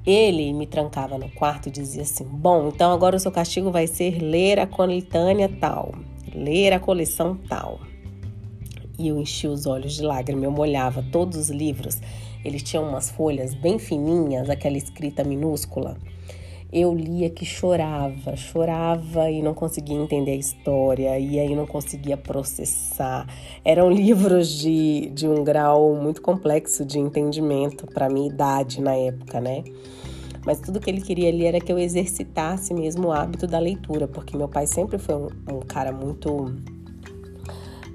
Ele 0.06 0.52
me 0.54 0.68
trancava 0.68 1.18
no 1.18 1.30
quarto 1.30 1.70
e 1.70 1.72
dizia 1.72 2.04
assim: 2.04 2.26
Bom, 2.26 2.68
então 2.68 2.92
agora 2.92 3.16
o 3.16 3.20
seu 3.20 3.32
castigo 3.32 3.72
vai 3.72 3.88
ser 3.88 4.20
ler 4.22 4.60
a 4.60 4.68
coletânea 4.68 5.50
tal, 5.50 5.94
ler 6.34 6.74
a 6.74 6.80
coleção 6.80 7.38
tal. 7.48 7.80
E 9.00 9.08
eu 9.08 9.20
enchi 9.20 9.48
os 9.48 9.66
olhos 9.66 9.96
de 9.96 10.04
lágrima, 10.04 10.46
eu 10.46 10.52
molhava 10.52 11.04
todos 11.12 11.38
os 11.38 11.50
livros. 11.50 12.00
Eles 12.44 12.62
tinham 12.64 12.88
umas 12.88 13.10
folhas 13.10 13.54
bem 13.54 13.80
fininhas, 13.80 14.50
aquela 14.50 14.78
escrita 14.78 15.24
minúscula 15.24 15.98
eu 16.72 16.94
lia 16.96 17.30
que 17.30 17.46
chorava, 17.46 18.36
chorava 18.36 19.30
e 19.30 19.42
não 19.42 19.54
conseguia 19.54 19.98
entender 19.98 20.32
a 20.32 20.36
história, 20.36 21.20
e 21.20 21.40
aí 21.40 21.56
não 21.56 21.68
conseguia 21.68 22.16
processar. 22.16 23.28
Eram 23.66 23.90
livros 23.92 24.48
de, 24.48 25.10
de 25.14 25.28
um 25.28 25.44
grau 25.44 25.96
muito 25.96 26.22
complexo 26.22 26.86
de 26.86 27.00
entendimento 27.00 27.86
para 27.88 28.10
minha 28.10 28.30
idade 28.30 28.82
na 28.82 28.96
época, 28.96 29.42
né? 29.42 29.64
Mas 30.46 30.60
tudo 30.60 30.80
que 30.80 30.90
ele 30.90 31.02
queria 31.02 31.30
ali 31.30 31.46
era 31.46 31.60
que 31.60 31.72
eu 31.72 31.78
exercitasse 31.78 32.74
mesmo 32.74 33.10
o 33.10 33.12
hábito 33.12 33.46
da 33.46 33.60
leitura, 33.60 34.08
porque 34.08 34.36
meu 34.36 34.48
pai 34.48 34.66
sempre 34.66 34.98
foi 34.98 35.16
um, 35.16 35.28
um 35.52 35.60
cara 35.60 35.92
muito 35.92 36.52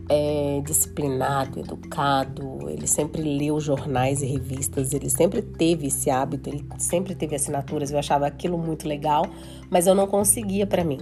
é, 0.09 0.61
disciplinado, 0.65 1.59
educado, 1.59 2.71
ele 2.71 2.87
sempre 2.87 3.23
leu 3.23 3.59
jornais 3.59 4.23
e 4.23 4.27
revistas, 4.27 4.93
ele 4.93 5.11
sempre 5.11 5.43
teve 5.43 5.89
esse 5.89 6.11
hábito, 6.11 6.49
ele 6.49 6.65
sempre 6.79 7.15
teve 7.15 7.35
assinaturas. 7.35 7.91
Eu 7.91 7.99
achava 7.99 8.27
aquilo 8.27 8.57
muito 8.57 8.87
legal, 8.87 9.27
mas 9.69 9.87
eu 9.87 9.95
não 9.95 10.07
conseguia 10.07 10.67
para 10.67 10.85
mim. 10.85 10.99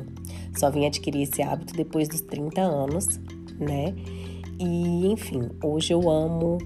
Só 0.56 0.70
vim 0.70 0.86
adquirir 0.86 1.22
esse 1.22 1.42
hábito 1.42 1.74
depois 1.74 2.08
dos 2.08 2.20
30 2.22 2.60
anos, 2.60 3.20
né? 3.58 3.94
E 4.58 5.06
enfim, 5.06 5.50
hoje 5.62 5.92
eu 5.92 6.08
amo. 6.08 6.58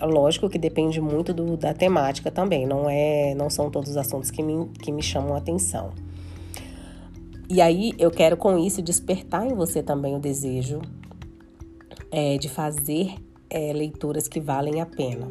Lógico 0.00 0.48
que 0.48 0.58
depende 0.58 1.00
muito 1.00 1.32
do, 1.32 1.56
da 1.56 1.74
temática 1.74 2.30
também, 2.30 2.66
não 2.66 2.88
é, 2.88 3.34
não 3.34 3.50
são 3.50 3.70
todos 3.70 3.90
os 3.90 3.96
assuntos 3.96 4.30
que 4.30 4.42
me, 4.42 4.68
que 4.82 4.90
me 4.90 5.02
chamam 5.02 5.34
a 5.34 5.38
atenção. 5.38 5.90
E 7.50 7.60
aí 7.60 7.92
eu 7.98 8.10
quero 8.10 8.36
com 8.36 8.58
isso 8.58 8.80
despertar 8.80 9.46
em 9.46 9.54
você 9.54 9.82
também 9.82 10.14
o 10.14 10.18
desejo 10.18 10.80
é, 12.10 12.38
de 12.38 12.48
fazer 12.48 13.14
é, 13.50 13.72
leituras 13.72 14.28
que 14.28 14.40
valem 14.40 14.80
a 14.80 14.86
pena. 14.86 15.28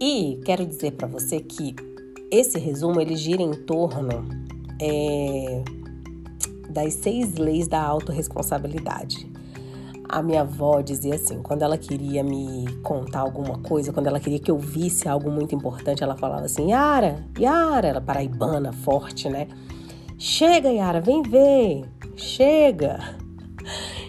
E 0.00 0.40
quero 0.44 0.66
dizer 0.66 0.92
para 0.92 1.06
você 1.06 1.40
que 1.40 1.76
esse 2.30 2.58
resumo 2.58 3.00
ele 3.00 3.14
gira 3.14 3.42
em 3.42 3.52
torno 3.52 4.26
é, 4.80 5.62
das 6.70 6.94
seis 6.94 7.34
leis 7.34 7.68
da 7.68 7.80
autorresponsabilidade. 7.82 9.30
A 10.08 10.22
minha 10.22 10.42
avó 10.42 10.80
dizia 10.80 11.14
assim, 11.14 11.40
quando 11.40 11.62
ela 11.62 11.78
queria 11.78 12.22
me 12.22 12.66
contar 12.82 13.20
alguma 13.20 13.58
coisa, 13.58 13.92
quando 13.92 14.08
ela 14.08 14.20
queria 14.20 14.38
que 14.38 14.50
eu 14.50 14.58
visse 14.58 15.08
algo 15.08 15.30
muito 15.30 15.54
importante, 15.54 16.02
ela 16.02 16.16
falava 16.16 16.44
assim: 16.44 16.70
Yara, 16.70 17.24
Yara, 17.38 17.88
ela 17.88 18.00
paraibana, 18.00 18.72
forte, 18.72 19.28
né? 19.28 19.48
Chega, 20.18 20.70
Yara, 20.70 21.00
vem 21.00 21.22
ver, 21.22 21.84
chega. 22.16 22.98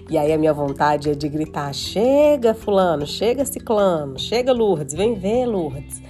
E 0.09 0.17
aí 0.17 0.33
a 0.33 0.37
minha 0.37 0.53
vontade 0.53 1.09
é 1.09 1.15
de 1.15 1.27
gritar: 1.29 1.73
chega, 1.73 2.53
Fulano, 2.53 3.07
chega, 3.07 3.45
Ciclano, 3.45 4.19
chega, 4.19 4.51
Lourdes, 4.51 4.93
vem 4.93 5.15
ver, 5.15 5.45
Lourdes. 5.45 6.01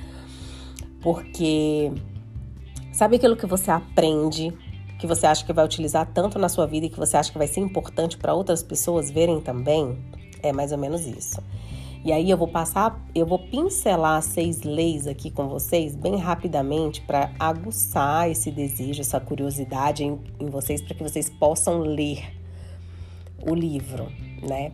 Porque 1.01 1.91
sabe 2.91 3.17
aquilo 3.17 3.35
que 3.35 3.45
você 3.45 3.69
aprende, 3.69 4.53
que 4.99 5.05
você 5.05 5.27
acha 5.27 5.45
que 5.45 5.53
vai 5.53 5.65
utilizar 5.65 6.09
tanto 6.13 6.39
na 6.39 6.49
sua 6.49 6.65
vida 6.65 6.85
e 6.85 6.89
que 6.89 6.97
você 6.97 7.17
acha 7.17 7.31
que 7.31 7.37
vai 7.37 7.47
ser 7.47 7.59
importante 7.59 8.17
para 8.17 8.33
outras 8.33 8.63
pessoas 8.63 9.11
verem 9.11 9.39
também? 9.41 9.97
É 10.41 10.51
mais 10.51 10.71
ou 10.71 10.77
menos 10.77 11.05
isso. 11.05 11.41
E 12.05 12.11
aí 12.11 12.29
eu 12.29 12.37
vou 12.37 12.49
passar, 12.49 13.01
eu 13.15 13.25
vou 13.25 13.39
pincelar 13.39 14.21
seis 14.21 14.63
leis 14.63 15.07
aqui 15.07 15.31
com 15.31 15.47
vocês 15.47 15.95
bem 15.95 16.17
rapidamente 16.17 17.01
para 17.01 17.31
aguçar 17.39 18.29
esse 18.29 18.51
desejo, 18.51 18.99
essa 18.99 19.21
curiosidade 19.21 20.03
em, 20.03 20.19
em 20.37 20.47
vocês, 20.47 20.81
para 20.81 20.95
que 20.95 21.03
vocês 21.03 21.29
possam 21.29 21.79
ler 21.79 22.42
o 23.47 23.53
livro, 23.53 24.11
né? 24.41 24.71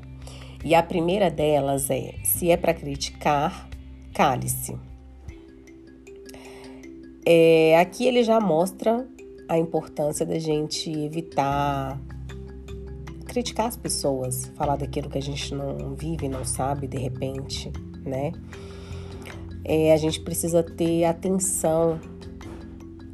E 0.63 0.75
a 0.75 0.83
primeira 0.83 1.29
delas 1.29 1.89
é: 1.89 2.15
se 2.23 2.49
é 2.51 2.57
para 2.57 2.73
criticar, 2.73 3.69
cale-se. 4.13 4.75
É, 7.25 7.77
aqui 7.79 8.07
ele 8.07 8.23
já 8.23 8.39
mostra 8.39 9.07
a 9.47 9.57
importância 9.57 10.25
da 10.25 10.39
gente 10.39 10.91
evitar 10.91 11.99
criticar 13.25 13.67
as 13.67 13.77
pessoas, 13.77 14.51
falar 14.55 14.75
daquilo 14.75 15.09
que 15.09 15.17
a 15.17 15.21
gente 15.21 15.53
não 15.53 15.93
vive, 15.93 16.27
não 16.27 16.43
sabe 16.43 16.87
de 16.87 16.97
repente, 16.97 17.71
né? 18.03 18.31
É, 19.63 19.93
a 19.93 19.97
gente 19.97 20.19
precisa 20.21 20.63
ter 20.63 21.05
atenção 21.05 21.99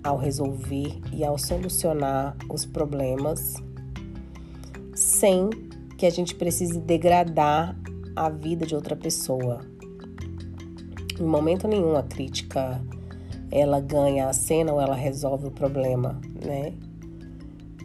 ao 0.02 0.18
resolver 0.18 0.98
e 1.12 1.26
ao 1.26 1.38
solucionar 1.38 2.38
os 2.50 2.66
problemas 2.66 3.56
sem 5.25 5.50
que 5.98 6.05
a 6.05 6.10
gente 6.12 6.36
precise 6.36 6.79
degradar 6.79 7.75
a 8.15 8.29
vida 8.29 8.63
de 8.63 8.75
outra 8.75 8.96
pessoa. 8.96 9.62
Em 11.20 11.25
momento 11.25 11.67
nenhum 11.67 11.96
a 11.96 12.03
crítica 12.03 12.79
ela 13.50 13.79
ganha 13.79 14.27
a 14.27 14.34
cena 14.34 14.72
ou 14.72 14.79
ela 14.79 14.94
resolve 14.94 15.48
o 15.48 15.51
problema, 15.51 16.22
né? 16.46 16.74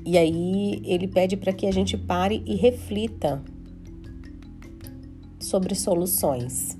E 0.04 0.18
aí 0.18 0.82
ele 0.84 1.08
pede 1.08 1.34
para 1.34 1.50
que 1.54 1.66
a 1.66 1.72
gente 1.72 1.96
pare 1.96 2.42
e 2.44 2.56
reflita 2.56 3.42
sobre 5.38 5.74
soluções, 5.74 6.76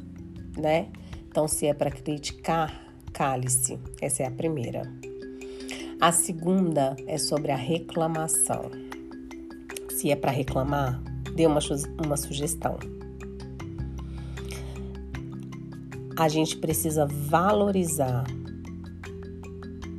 né? 0.59 0.89
Então, 1.27 1.49
se 1.49 1.67
é 1.67 1.73
para 1.73 1.91
criticar, 1.91 2.87
cale-se. 3.15 3.79
Essa 3.99 4.25
é 4.25 4.27
a 4.27 4.31
primeira. 4.31 4.83
A 5.99 6.13
segunda 6.13 6.97
é 7.07 7.17
sobre 7.17 7.51
a 7.51 7.57
reclamação 7.57 8.90
se 10.01 10.11
é 10.11 10.17
para 10.17 10.31
reclamar, 10.31 10.99
dê 11.37 11.47
uma, 11.47 11.61
uma 12.03 12.17
sugestão. 12.17 12.79
A 16.17 16.27
gente 16.27 16.57
precisa 16.57 17.05
valorizar 17.07 18.25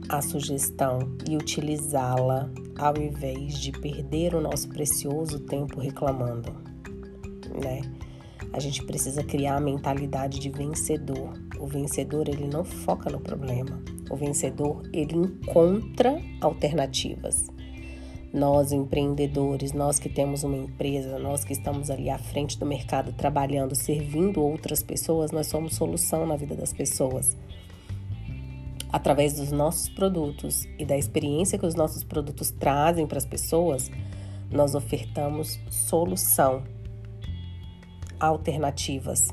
a 0.10 0.20
sugestão 0.20 1.00
e 1.30 1.38
utilizá-la 1.38 2.50
ao 2.80 2.98
invés 2.98 3.60
de 3.60 3.72
perder 3.72 4.34
o 4.34 4.42
nosso 4.42 4.70
precioso 4.70 5.40
tempo 5.42 5.80
reclamando, 5.80 6.52
né? 7.64 7.82
A 8.54 8.60
gente 8.60 8.84
precisa 8.84 9.24
criar 9.24 9.58
a 9.58 9.62
mentalidade 9.62 10.40
de 10.40 10.50
vencedor. 10.50 11.34
O 11.60 11.68
vencedor, 11.68 12.28
ele 12.28 12.48
não 12.48 12.66
foca 12.66 13.08
no 13.10 13.20
problema. 13.20 13.80
O 14.10 14.16
vencedor, 14.16 14.82
ele 14.92 15.16
encontra 15.16 16.20
alternativas. 16.42 17.52
Nós 18.34 18.72
empreendedores, 18.72 19.74
nós 19.74 20.00
que 20.00 20.08
temos 20.08 20.44
uma 20.44 20.56
empresa, 20.56 21.20
nós 21.20 21.44
que 21.44 21.52
estamos 21.54 21.90
ali 21.90 22.10
à 22.10 22.18
frente 22.18 22.58
do 22.58 22.66
mercado 22.66 23.12
trabalhando, 23.12 23.76
servindo 23.76 24.42
outras 24.42 24.82
pessoas, 24.82 25.32
nós 25.32 25.48
somos 25.48 25.76
solução 25.76 26.26
na 26.26 26.36
vida 26.38 26.56
das 26.56 26.72
pessoas. 26.72 27.36
através 28.92 29.36
dos 29.36 29.52
nossos 29.52 29.88
produtos 29.88 30.68
e 30.78 30.86
da 30.86 30.98
experiência 30.98 31.58
que 31.58 31.66
os 31.66 31.76
nossos 31.76 32.04
produtos 32.04 32.52
trazem 32.52 33.08
para 33.08 33.18
as 33.18 33.26
pessoas, 33.26 33.90
nós 34.50 34.76
ofertamos 34.76 35.60
solução, 35.70 36.64
alternativas. 38.20 39.30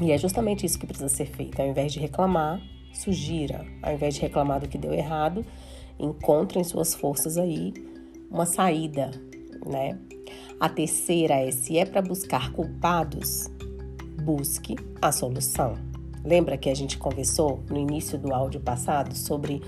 E 0.00 0.12
é 0.12 0.18
justamente 0.18 0.66
isso 0.66 0.78
que 0.78 0.86
precisa 0.86 1.08
ser 1.08 1.26
feito. 1.26 1.60
Ao 1.60 1.66
invés 1.66 1.92
de 1.92 2.00
reclamar, 2.00 2.60
sugira. 2.92 3.64
Ao 3.82 3.94
invés 3.94 4.14
de 4.14 4.20
reclamar 4.20 4.60
do 4.60 4.68
que 4.68 4.76
deu 4.76 4.92
errado, 4.92 5.44
encontrem 5.98 6.64
suas 6.64 6.94
forças 6.94 7.36
aí 7.36 7.72
uma 8.30 8.46
saída, 8.46 9.10
né? 9.66 9.98
A 10.58 10.68
terceira 10.68 11.34
é 11.34 11.50
se 11.50 11.76
é 11.76 11.84
para 11.84 12.00
buscar 12.00 12.52
culpados, 12.52 13.48
busque 14.22 14.76
a 15.00 15.10
solução. 15.12 15.74
Lembra 16.24 16.56
que 16.56 16.70
a 16.70 16.74
gente 16.74 16.98
conversou 16.98 17.60
no 17.68 17.76
início 17.76 18.16
do 18.16 18.32
áudio 18.32 18.60
passado 18.60 19.14
sobre 19.16 19.60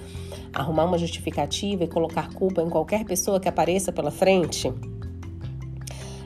arrumar 0.53 0.85
uma 0.85 0.97
justificativa 0.97 1.85
e 1.85 1.89
colocar 1.89 2.33
culpa 2.33 2.63
em 2.63 2.71
qualquer 2.71 3.05
pessoa 3.05 3.41
que 3.41 3.49
apareça 3.49 3.93
pela 3.93 4.11
frente? 4.11 4.73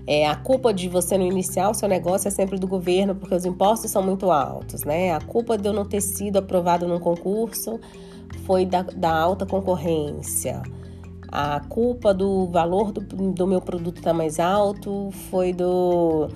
É, 0.06 0.26
a 0.26 0.36
culpa 0.36 0.72
de 0.72 0.88
você 0.88 1.18
não 1.18 1.26
iniciar 1.26 1.70
o 1.70 1.74
seu 1.74 1.88
negócio 1.88 2.28
é 2.28 2.30
sempre 2.30 2.58
do 2.58 2.66
governo, 2.66 3.14
porque 3.14 3.34
os 3.34 3.44
impostos 3.44 3.90
são 3.90 4.02
muito 4.02 4.30
altos, 4.30 4.84
né? 4.84 5.12
A 5.12 5.20
culpa 5.20 5.56
de 5.58 5.68
eu 5.68 5.72
não 5.72 5.84
ter 5.84 6.00
sido 6.00 6.38
aprovado 6.38 6.86
num 6.86 6.98
concurso 6.98 7.78
foi 8.48 8.64
da, 8.64 8.80
da 8.80 9.14
alta 9.14 9.44
concorrência. 9.44 10.62
A 11.30 11.60
culpa 11.60 12.14
do 12.14 12.46
valor 12.46 12.90
do, 12.90 13.02
do 13.30 13.46
meu 13.46 13.60
produto 13.60 13.98
estar 13.98 14.12
tá 14.12 14.16
mais 14.16 14.40
alto 14.40 15.10
foi 15.30 15.52
do 15.52 16.28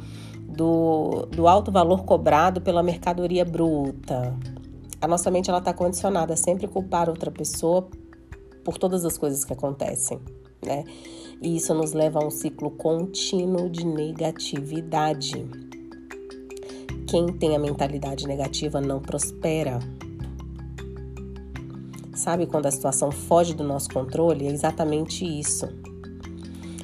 do, 0.46 1.26
do 1.30 1.48
alto 1.48 1.72
valor 1.72 2.04
cobrado 2.04 2.60
pela 2.60 2.82
mercadoria 2.82 3.46
bruta. 3.46 4.36
A 5.00 5.08
nossa 5.08 5.30
mente 5.30 5.50
está 5.50 5.72
condicionada 5.72 6.34
a 6.34 6.36
sempre 6.36 6.68
culpar 6.68 7.08
outra 7.08 7.30
pessoa 7.30 7.88
por 8.62 8.76
todas 8.76 9.06
as 9.06 9.16
coisas 9.16 9.42
que 9.46 9.54
acontecem, 9.54 10.20
né? 10.62 10.84
E 11.40 11.56
isso 11.56 11.72
nos 11.72 11.94
leva 11.94 12.22
a 12.22 12.26
um 12.26 12.30
ciclo 12.30 12.70
contínuo 12.72 13.70
de 13.70 13.86
negatividade. 13.86 15.48
Quem 17.08 17.26
tem 17.28 17.56
a 17.56 17.58
mentalidade 17.58 18.26
negativa 18.26 18.82
não 18.82 19.00
prospera. 19.00 19.78
Sabe 22.14 22.46
quando 22.46 22.66
a 22.66 22.70
situação 22.70 23.10
foge 23.10 23.54
do 23.54 23.64
nosso 23.64 23.90
controle? 23.90 24.46
É 24.46 24.50
exatamente 24.50 25.24
isso 25.24 25.68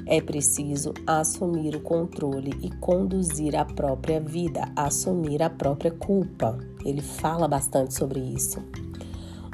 é 0.08 0.22
preciso 0.22 0.94
assumir 1.06 1.76
o 1.76 1.80
controle 1.80 2.54
e 2.62 2.70
conduzir 2.70 3.54
a 3.54 3.64
própria 3.64 4.18
vida, 4.18 4.72
assumir 4.74 5.42
a 5.42 5.50
própria 5.50 5.90
culpa. 5.90 6.58
Ele 6.82 7.02
fala 7.02 7.46
bastante 7.46 7.92
sobre 7.92 8.18
isso. 8.18 8.64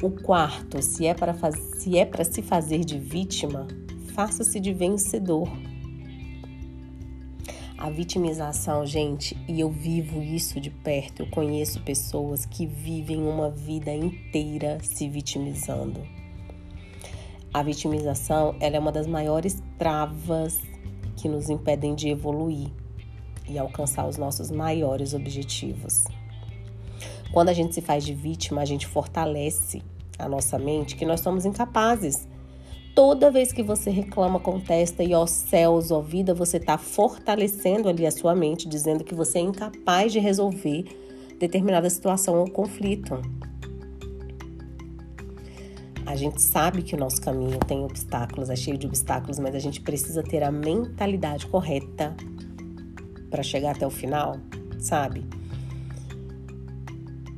O 0.00 0.10
quarto, 0.10 0.80
se 0.80 1.06
é 1.06 1.14
para 1.14 1.34
se 1.76 1.98
é 1.98 2.24
se 2.24 2.40
fazer 2.40 2.84
de 2.84 2.98
vítima, 2.98 3.66
faça-se 4.14 4.60
de 4.60 4.72
vencedor. 4.72 5.48
A 7.84 7.90
vitimização, 7.90 8.86
gente, 8.86 9.36
e 9.46 9.60
eu 9.60 9.68
vivo 9.68 10.22
isso 10.22 10.58
de 10.58 10.70
perto. 10.70 11.20
Eu 11.20 11.26
conheço 11.26 11.82
pessoas 11.82 12.46
que 12.46 12.64
vivem 12.64 13.20
uma 13.22 13.50
vida 13.50 13.92
inteira 13.92 14.78
se 14.82 15.06
vitimizando. 15.06 16.00
A 17.52 17.62
vitimização 17.62 18.56
ela 18.58 18.76
é 18.76 18.80
uma 18.80 18.90
das 18.90 19.06
maiores 19.06 19.62
travas 19.78 20.62
que 21.14 21.28
nos 21.28 21.50
impedem 21.50 21.94
de 21.94 22.08
evoluir 22.08 22.70
e 23.46 23.58
alcançar 23.58 24.08
os 24.08 24.16
nossos 24.16 24.50
maiores 24.50 25.12
objetivos. 25.12 26.04
Quando 27.34 27.50
a 27.50 27.52
gente 27.52 27.74
se 27.74 27.82
faz 27.82 28.02
de 28.02 28.14
vítima, 28.14 28.62
a 28.62 28.64
gente 28.64 28.86
fortalece 28.86 29.82
a 30.18 30.26
nossa 30.26 30.58
mente 30.58 30.96
que 30.96 31.04
nós 31.04 31.20
somos 31.20 31.44
incapazes. 31.44 32.26
Toda 32.94 33.28
vez 33.28 33.52
que 33.52 33.62
você 33.62 33.90
reclama, 33.90 34.38
contesta 34.38 35.02
e 35.02 35.14
ó 35.14 35.26
céus, 35.26 35.90
ó 35.90 36.00
vida, 36.00 36.32
você 36.32 36.58
está 36.58 36.78
fortalecendo 36.78 37.88
ali 37.88 38.06
a 38.06 38.10
sua 38.10 38.36
mente, 38.36 38.68
dizendo 38.68 39.02
que 39.02 39.14
você 39.14 39.38
é 39.38 39.42
incapaz 39.42 40.12
de 40.12 40.20
resolver 40.20 40.84
determinada 41.38 41.90
situação 41.90 42.38
ou 42.38 42.48
conflito. 42.48 43.20
A 46.06 46.14
gente 46.14 46.40
sabe 46.40 46.82
que 46.82 46.94
o 46.94 46.98
nosso 46.98 47.20
caminho 47.20 47.58
tem 47.58 47.82
obstáculos, 47.82 48.48
é 48.48 48.54
cheio 48.54 48.78
de 48.78 48.86
obstáculos, 48.86 49.40
mas 49.40 49.56
a 49.56 49.58
gente 49.58 49.80
precisa 49.80 50.22
ter 50.22 50.44
a 50.44 50.52
mentalidade 50.52 51.46
correta 51.48 52.14
para 53.28 53.42
chegar 53.42 53.72
até 53.72 53.84
o 53.84 53.90
final, 53.90 54.36
sabe? 54.78 55.24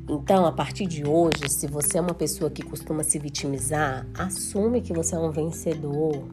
Então, 0.08 0.46
a 0.46 0.52
partir 0.52 0.86
de 0.86 1.04
hoje, 1.04 1.48
se 1.48 1.66
você 1.66 1.98
é 1.98 2.00
uma 2.00 2.14
pessoa 2.14 2.48
que 2.48 2.62
costuma 2.62 3.02
se 3.02 3.18
vitimizar, 3.18 4.06
assume 4.14 4.80
que 4.80 4.92
você 4.92 5.16
é 5.16 5.18
um 5.18 5.32
vencedor. 5.32 6.28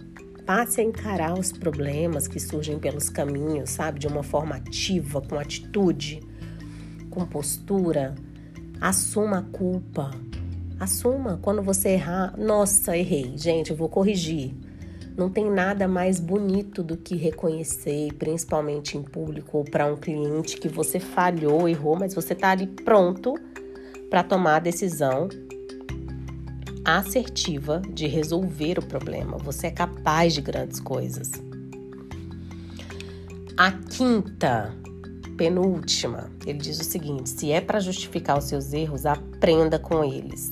Passe 0.46 0.80
a 0.80 0.84
encarar 0.84 1.34
os 1.40 1.52
problemas 1.52 2.28
que 2.28 2.40
surgem 2.40 2.78
pelos 2.78 3.10
caminhos, 3.10 3.72
sabe? 3.72 4.00
De 4.00 4.06
uma 4.06 4.22
forma 4.22 4.56
ativa, 4.58 5.22
com 5.22 5.40
atitude, 5.40 6.22
com 7.10 7.26
postura. 7.26 8.14
Assuma 8.80 9.40
a 9.40 9.42
culpa. 9.42 10.12
Assuma 10.80 11.40
quando 11.42 11.64
você 11.64 11.90
errar. 11.90 12.38
Nossa, 12.38 12.96
errei. 12.96 13.36
Gente, 13.36 13.72
eu 13.72 13.78
vou 13.78 13.90
corrigir. 13.90 14.54
Não 15.18 15.32
tem 15.32 15.50
nada 15.50 15.88
mais 15.88 16.20
bonito 16.20 16.84
do 16.84 16.96
que 16.96 17.16
reconhecer, 17.16 18.14
principalmente 18.20 18.98
em 18.98 19.02
público 19.02 19.58
ou 19.58 19.64
para 19.64 19.88
um 19.88 19.96
cliente, 19.96 20.58
que 20.58 20.68
você 20.68 21.00
falhou, 21.00 21.68
errou, 21.68 21.96
mas 21.96 22.14
você 22.14 22.34
está 22.34 22.52
ali 22.52 22.68
pronto 22.68 23.34
para 24.14 24.22
tomar 24.22 24.58
a 24.58 24.60
decisão 24.60 25.28
assertiva 26.86 27.82
de 27.90 28.06
resolver 28.06 28.78
o 28.78 28.86
problema. 28.86 29.40
Você 29.40 29.66
é 29.66 29.72
capaz 29.72 30.36
de 30.36 30.42
grandes 30.42 30.80
coisas. 30.80 31.32
A 33.58 33.72
quinta, 33.72 34.72
penúltima, 35.36 36.30
ele 36.46 36.60
diz 36.60 36.80
o 36.80 36.84
seguinte: 36.84 37.28
se 37.28 37.52
é 37.52 37.60
para 37.60 37.80
justificar 37.80 38.38
os 38.38 38.44
seus 38.44 38.72
erros, 38.72 39.08
aprenda 39.08 39.80
com 39.80 40.04
eles. 40.04 40.52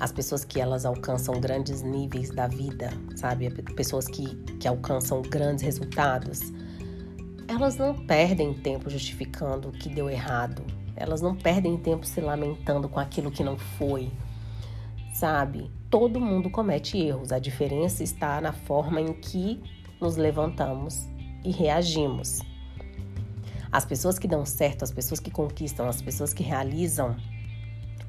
As 0.00 0.10
pessoas 0.10 0.42
que 0.42 0.58
elas 0.58 0.86
alcançam 0.86 1.38
grandes 1.38 1.82
níveis 1.82 2.30
da 2.30 2.46
vida, 2.46 2.90
sabe? 3.14 3.50
Pessoas 3.74 4.06
que, 4.06 4.34
que 4.58 4.66
alcançam 4.66 5.20
grandes 5.20 5.62
resultados, 5.62 6.40
elas 7.46 7.76
não 7.76 7.94
perdem 7.94 8.54
tempo 8.54 8.88
justificando 8.88 9.68
o 9.68 9.72
que 9.72 9.90
deu 9.90 10.08
errado. 10.08 10.77
Elas 10.98 11.20
não 11.20 11.34
perdem 11.34 11.76
tempo 11.76 12.04
se 12.04 12.20
lamentando 12.20 12.88
com 12.88 12.98
aquilo 12.98 13.30
que 13.30 13.44
não 13.44 13.56
foi. 13.56 14.10
Sabe? 15.14 15.70
Todo 15.88 16.20
mundo 16.20 16.50
comete 16.50 16.98
erros. 16.98 17.32
A 17.32 17.38
diferença 17.38 18.02
está 18.02 18.40
na 18.40 18.52
forma 18.52 19.00
em 19.00 19.12
que 19.12 19.62
nos 20.00 20.16
levantamos 20.16 21.06
e 21.44 21.50
reagimos. 21.50 22.40
As 23.70 23.84
pessoas 23.84 24.18
que 24.18 24.26
dão 24.26 24.44
certo, 24.44 24.82
as 24.82 24.90
pessoas 24.90 25.20
que 25.20 25.30
conquistam, 25.30 25.88
as 25.88 26.02
pessoas 26.02 26.32
que 26.32 26.42
realizam, 26.42 27.16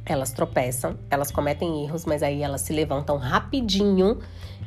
elas 0.05 0.31
tropeçam, 0.31 0.97
elas 1.09 1.31
cometem 1.31 1.83
erros, 1.83 2.05
mas 2.05 2.23
aí 2.23 2.41
elas 2.41 2.61
se 2.61 2.73
levantam 2.73 3.17
rapidinho 3.17 4.19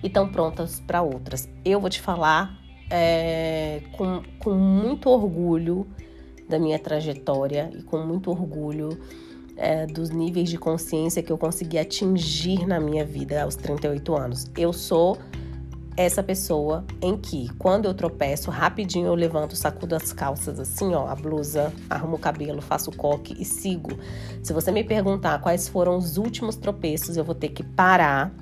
e 0.03 0.07
estão 0.07 0.31
prontas 0.31 0.81
para 0.81 1.03
outras. 1.03 1.49
Eu 1.65 1.81
vou 1.81 1.91
te 1.91 2.01
falar 2.01 2.59
é, 2.91 3.83
com, 3.97 4.23
com 4.39 4.55
muito 4.55 5.09
orgulho 5.09 5.87
da 6.53 6.59
minha 6.59 6.79
trajetória 6.79 7.71
e 7.75 7.83
com 7.83 7.99
muito 7.99 8.31
orgulho 8.31 8.99
é, 9.57 9.87
dos 9.87 10.11
níveis 10.11 10.49
de 10.49 10.59
consciência 10.59 11.23
que 11.23 11.33
eu 11.33 11.39
consegui 11.39 11.79
atingir 11.79 12.67
na 12.67 12.79
minha 12.79 13.05
vida 13.05 13.43
aos 13.43 13.57
38 13.57 14.15
anos. 14.15 14.51
Eu 14.57 14.73
sou 14.73 15.19
essa 15.97 16.23
pessoa 16.23 16.85
em 17.03 17.17
que, 17.17 17.49
quando 17.59 17.87
eu 17.87 17.95
tropeço, 17.95 18.51
rapidinho 18.51 19.07
eu 19.07 19.15
levanto, 19.15 19.57
sacudo 19.57 19.95
as 19.95 20.13
calças 20.13 20.59
assim, 20.59 20.95
ó, 20.95 21.07
a 21.07 21.15
blusa, 21.15 21.73
arrumo 21.89 22.17
o 22.17 22.19
cabelo, 22.19 22.63
faço 22.63 22.91
o 22.91 22.97
coque 22.97 23.35
e 23.39 23.45
sigo. 23.45 23.99
Se 24.43 24.53
você 24.53 24.71
me 24.71 24.85
perguntar 24.85 25.41
quais 25.41 25.69
foram 25.69 25.97
os 25.97 26.17
últimos 26.17 26.57
tropeços, 26.57 27.17
eu 27.17 27.25
vou 27.25 27.35
ter 27.35 27.49
que 27.49 27.63
parar 27.63 28.33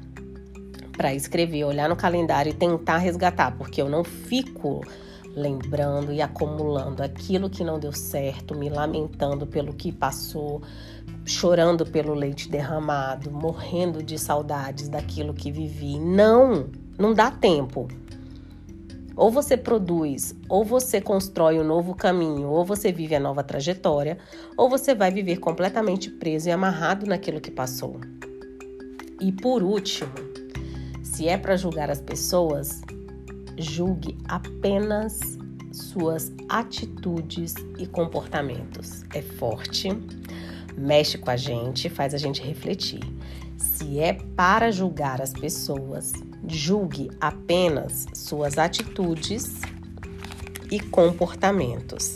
para 0.97 1.15
escrever, 1.15 1.65
olhar 1.65 1.89
no 1.89 1.97
calendário 1.97 2.51
e 2.51 2.55
tentar 2.55 2.99
resgatar, 2.99 3.57
porque 3.57 3.81
eu 3.81 3.89
não 3.89 4.05
fico 4.05 4.83
lembrando 5.35 6.13
e 6.13 6.21
acumulando 6.21 7.03
aquilo 7.03 7.49
que 7.49 7.65
não 7.65 7.79
deu 7.79 7.93
certo, 7.93 8.57
me 8.57 8.69
lamentando 8.69 9.47
pelo 9.47 9.73
que 9.73 9.93
passou, 9.93 10.63
chorando 11.25 11.87
pelo 11.87 12.15
leite 12.15 12.49
derramado, 12.49 13.31
morrendo 13.31 14.03
de 14.03 14.19
saudades 14.19 14.89
daquilo 14.89 15.35
que 15.35 15.51
vivi. 15.51 15.99
Não! 15.99 16.69
Não 16.99 17.15
dá 17.15 17.31
tempo. 17.31 17.89
Ou 19.17 19.31
você 19.31 19.57
produz, 19.57 20.35
ou 20.49 20.65
você 20.65 21.01
constrói 21.01 21.59
um 21.59 21.65
novo 21.65 21.95
caminho, 21.95 22.49
ou 22.49 22.65
você 22.65 22.91
vive 22.93 23.15
a 23.15 23.21
nova 23.21 23.43
trajetória, 23.43 24.19
ou 24.57 24.69
você 24.69 24.95
vai 24.95 25.11
viver 25.11 25.39
completamente 25.39 26.11
preso 26.11 26.49
e 26.49 26.53
amarrado 26.53 27.07
naquilo 27.07 27.41
que 27.41 27.51
passou. 27.51 28.01
E 29.21 29.31
por 29.31 29.63
último, 29.63 30.11
se 31.03 31.29
é 31.29 31.37
para 31.37 31.57
julgar 31.57 31.91
as 31.91 32.01
pessoas, 32.01 32.81
julgue 33.59 34.17
apenas 34.29 35.39
suas 35.73 36.33
atitudes 36.49 37.55
e 37.79 37.87
comportamentos. 37.87 39.05
É 39.15 39.23
forte, 39.23 39.89
mexe 40.77 41.19
com 41.19 41.31
a 41.31 41.37
gente, 41.37 41.89
faz 41.89 42.15
a 42.15 42.19
gente 42.19 42.43
refletir. 42.43 43.01
Se 43.57 44.01
é 44.01 44.15
para 44.15 44.71
julgar 44.71 45.21
as 45.21 45.33
pessoas, 45.33 46.13
julgue 46.49 47.11
apenas 47.21 48.07
suas 48.15 48.59
atitudes 48.59 49.61
e 50.71 50.81
comportamentos. 50.81 52.15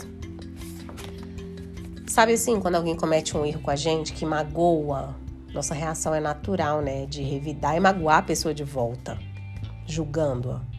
Sabe 2.07 2.33
assim, 2.35 2.61
quando 2.61 2.77
alguém 2.77 2.97
comete 2.97 3.37
um 3.37 3.45
erro 3.45 3.61
com 3.61 3.71
a 3.71 3.77
gente 3.77 4.13
que 4.13 4.25
magoa, 4.25 5.17
nossa 5.53 5.75
reação 5.75 6.15
é 6.15 6.21
natural, 6.21 6.81
né? 6.81 7.07
De 7.07 7.23
revidar 7.23 7.77
e 7.77 7.81
magoar 7.81 8.19
a 8.19 8.23
pessoa 8.23 8.55
de 8.55 8.65
volta, 8.65 9.19
julgando-a. 9.87 10.74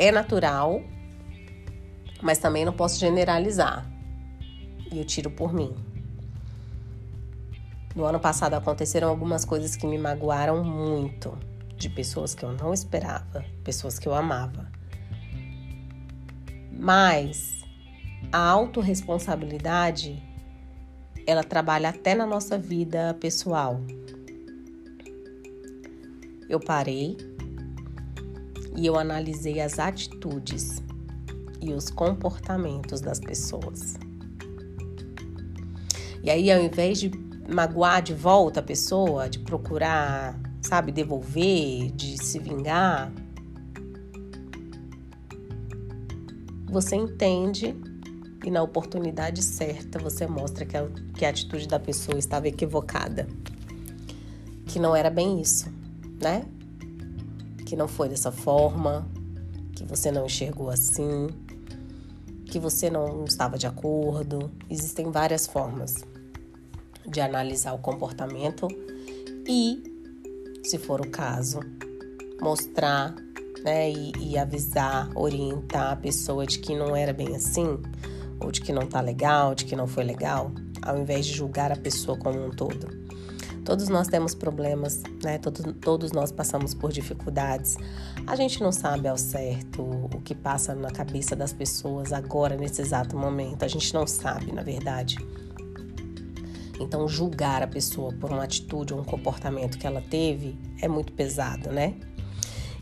É 0.00 0.10
natural, 0.10 0.82
mas 2.22 2.38
também 2.38 2.64
não 2.64 2.72
posso 2.72 2.98
generalizar. 2.98 3.86
E 4.90 4.98
eu 4.98 5.04
tiro 5.04 5.30
por 5.30 5.52
mim. 5.52 5.76
No 7.94 8.06
ano 8.06 8.18
passado 8.18 8.54
aconteceram 8.54 9.10
algumas 9.10 9.44
coisas 9.44 9.76
que 9.76 9.86
me 9.86 9.98
magoaram 9.98 10.64
muito, 10.64 11.36
de 11.76 11.90
pessoas 11.90 12.34
que 12.34 12.42
eu 12.42 12.50
não 12.54 12.72
esperava, 12.72 13.44
pessoas 13.62 13.98
que 13.98 14.08
eu 14.08 14.14
amava. 14.14 14.72
Mas 16.72 17.62
a 18.32 18.38
autorresponsabilidade 18.38 20.22
ela 21.26 21.44
trabalha 21.44 21.90
até 21.90 22.14
na 22.14 22.24
nossa 22.24 22.56
vida 22.56 23.14
pessoal. 23.20 23.78
Eu 26.48 26.58
parei 26.58 27.18
e 28.80 28.86
eu 28.86 28.96
analisei 28.98 29.60
as 29.60 29.78
atitudes 29.78 30.82
e 31.60 31.70
os 31.70 31.90
comportamentos 31.90 33.02
das 33.02 33.20
pessoas. 33.20 33.96
E 36.22 36.30
aí, 36.30 36.50
ao 36.50 36.62
invés 36.62 36.98
de 36.98 37.10
magoar 37.46 38.00
de 38.00 38.14
volta 38.14 38.60
a 38.60 38.62
pessoa, 38.62 39.28
de 39.28 39.38
procurar, 39.40 40.40
sabe, 40.62 40.92
devolver, 40.92 41.90
de 41.90 42.16
se 42.24 42.38
vingar, 42.38 43.12
você 46.64 46.96
entende 46.96 47.76
e 48.42 48.50
na 48.50 48.62
oportunidade 48.62 49.42
certa 49.42 49.98
você 49.98 50.26
mostra 50.26 50.64
que 50.64 50.78
a, 50.78 50.88
que 51.18 51.26
a 51.26 51.28
atitude 51.28 51.68
da 51.68 51.78
pessoa 51.78 52.18
estava 52.18 52.48
equivocada. 52.48 53.28
Que 54.64 54.78
não 54.78 54.96
era 54.96 55.10
bem 55.10 55.38
isso, 55.38 55.70
né? 56.18 56.46
Que 57.70 57.76
não 57.76 57.86
foi 57.86 58.08
dessa 58.08 58.32
forma, 58.32 59.08
que 59.76 59.84
você 59.84 60.10
não 60.10 60.26
enxergou 60.26 60.70
assim, 60.70 61.28
que 62.46 62.58
você 62.58 62.90
não 62.90 63.24
estava 63.24 63.56
de 63.56 63.64
acordo. 63.64 64.50
Existem 64.68 65.08
várias 65.12 65.46
formas 65.46 65.94
de 67.06 67.20
analisar 67.20 67.72
o 67.72 67.78
comportamento 67.78 68.66
e, 69.46 69.84
se 70.64 70.78
for 70.78 71.00
o 71.00 71.08
caso, 71.08 71.60
mostrar 72.42 73.14
né, 73.62 73.88
e, 73.88 74.14
e 74.18 74.36
avisar, 74.36 75.08
orientar 75.16 75.92
a 75.92 75.96
pessoa 75.96 76.44
de 76.44 76.58
que 76.58 76.74
não 76.74 76.96
era 76.96 77.12
bem 77.12 77.36
assim, 77.36 77.80
ou 78.40 78.50
de 78.50 78.62
que 78.62 78.72
não 78.72 78.84
tá 78.84 79.00
legal, 79.00 79.54
de 79.54 79.64
que 79.64 79.76
não 79.76 79.86
foi 79.86 80.02
legal, 80.02 80.50
ao 80.82 80.98
invés 80.98 81.24
de 81.24 81.34
julgar 81.34 81.70
a 81.70 81.76
pessoa 81.76 82.18
como 82.18 82.44
um 82.44 82.50
todo. 82.50 82.88
Todos 83.70 83.88
nós 83.88 84.08
temos 84.08 84.34
problemas, 84.34 85.00
né? 85.22 85.38
Todos, 85.38 85.64
todos 85.80 86.10
nós 86.10 86.32
passamos 86.32 86.74
por 86.74 86.90
dificuldades. 86.90 87.76
A 88.26 88.34
gente 88.34 88.60
não 88.60 88.72
sabe 88.72 89.06
ao 89.06 89.16
certo 89.16 89.82
o 90.12 90.20
que 90.22 90.34
passa 90.34 90.74
na 90.74 90.90
cabeça 90.90 91.36
das 91.36 91.52
pessoas 91.52 92.12
agora, 92.12 92.56
nesse 92.56 92.82
exato 92.82 93.16
momento. 93.16 93.62
A 93.62 93.68
gente 93.68 93.94
não 93.94 94.08
sabe, 94.08 94.50
na 94.50 94.64
verdade. 94.64 95.18
Então, 96.80 97.06
julgar 97.06 97.62
a 97.62 97.68
pessoa 97.68 98.12
por 98.12 98.32
uma 98.32 98.42
atitude 98.42 98.92
ou 98.92 99.02
um 99.02 99.04
comportamento 99.04 99.78
que 99.78 99.86
ela 99.86 100.00
teve 100.00 100.58
é 100.82 100.88
muito 100.88 101.12
pesado, 101.12 101.70
né? 101.70 101.94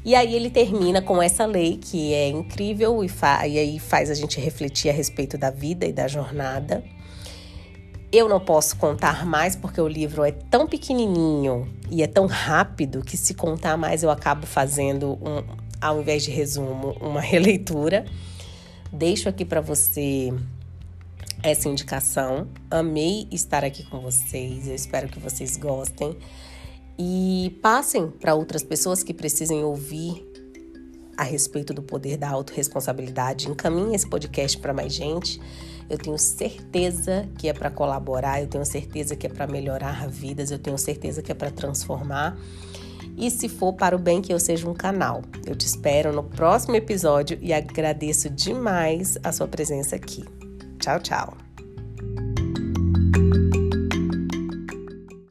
E 0.03 0.15
aí 0.15 0.35
ele 0.35 0.49
termina 0.49 1.03
com 1.03 1.23
essa 1.23 1.45
lei 1.45 1.77
que 1.77 2.15
é 2.15 2.31
incrível 2.31 3.05
e, 3.05 3.11
e 3.47 3.59
aí 3.59 3.79
faz 3.79 4.09
a 4.09 4.15
gente 4.15 4.41
refletir 4.41 4.89
a 4.89 4.95
respeito 4.95 5.37
da 5.37 5.51
vida 5.51 5.85
e 5.85 5.93
da 5.93 6.09
jornada. 6.09 6.83
Eu 8.11 8.27
não 8.29 8.41
posso 8.41 8.77
contar 8.77 9.27
mais 9.27 9.55
porque 9.55 9.81
o 9.81 9.87
livro 9.87 10.25
é 10.25 10.33
tão 10.33 10.67
pequenininho 10.67 11.69
e 11.91 12.03
é 12.03 12.07
tão 12.07 12.27
rápido 12.27 13.03
que 13.03 13.17
se 13.19 13.35
contar 13.35 13.77
mais 13.77 14.03
eu 14.03 14.11
acabo 14.11 14.47
fazendo 14.47 15.19
um, 15.21 15.45
ao 15.79 16.01
invés 16.01 16.23
de 16.23 16.31
resumo, 16.31 16.97
uma 17.01 17.21
releitura. 17.23 18.07
Deixo 18.91 19.29
aqui 19.29 19.45
para 19.45 19.61
você 19.61 20.33
essa 21.43 21.69
indicação. 21.69 22.49
Amei 22.71 23.29
estar 23.31 23.63
aqui 23.63 23.85
com 23.85 24.01
vocês. 24.01 24.67
Eu 24.67 24.75
espero 24.75 25.09
que 25.09 25.19
vocês 25.19 25.59
gostem 25.59 26.17
e 26.99 27.59
passem 27.63 28.09
para 28.09 28.35
outras 28.35 28.63
pessoas 28.63 29.03
que 29.03 29.13
precisem 29.13 29.63
ouvir 29.63 30.27
a 31.17 31.25
respeito 31.25 31.75
do 31.75 31.83
poder 31.83 32.17
da 32.17 32.31
autorresponsabilidade. 32.31 33.51
Encaminhe 33.51 33.95
esse 33.95 34.09
podcast 34.09 34.57
para 34.59 34.73
mais 34.73 34.95
gente. 34.95 35.41
Eu 35.89 35.99
tenho 35.99 36.19
certeza 36.19 37.29
que 37.39 37.49
é 37.49 37.53
para 37.53 37.71
colaborar, 37.71 38.41
eu 38.41 38.47
tenho 38.47 38.65
certeza 38.65 39.17
que 39.17 39.27
é 39.27 39.31
para 39.31 39.47
melhorar 39.47 40.07
vidas, 40.09 40.51
eu 40.51 40.59
tenho 40.59 40.77
certeza 40.77 41.23
que 41.23 41.33
é 41.33 41.35
para 41.35 41.51
transformar. 41.51 42.37
E 43.17 43.31
se 43.31 43.49
for 43.49 43.73
para 43.73 43.97
o 43.97 43.99
bem 43.99 44.23
que 44.23 44.33
eu 44.33 44.39
seja 44.39 44.69
um 44.69 44.75
canal. 44.75 45.23
Eu 45.45 45.57
te 45.57 45.67
espero 45.67 46.13
no 46.13 46.23
próximo 46.23 46.77
episódio 46.77 47.39
e 47.41 47.53
agradeço 47.53 48.31
demais 48.31 49.19
a 49.25 49.33
sua 49.33 49.49
presença 49.49 49.97
aqui. 49.97 50.25
Tchau, 50.79 51.01
tchau. 51.01 51.48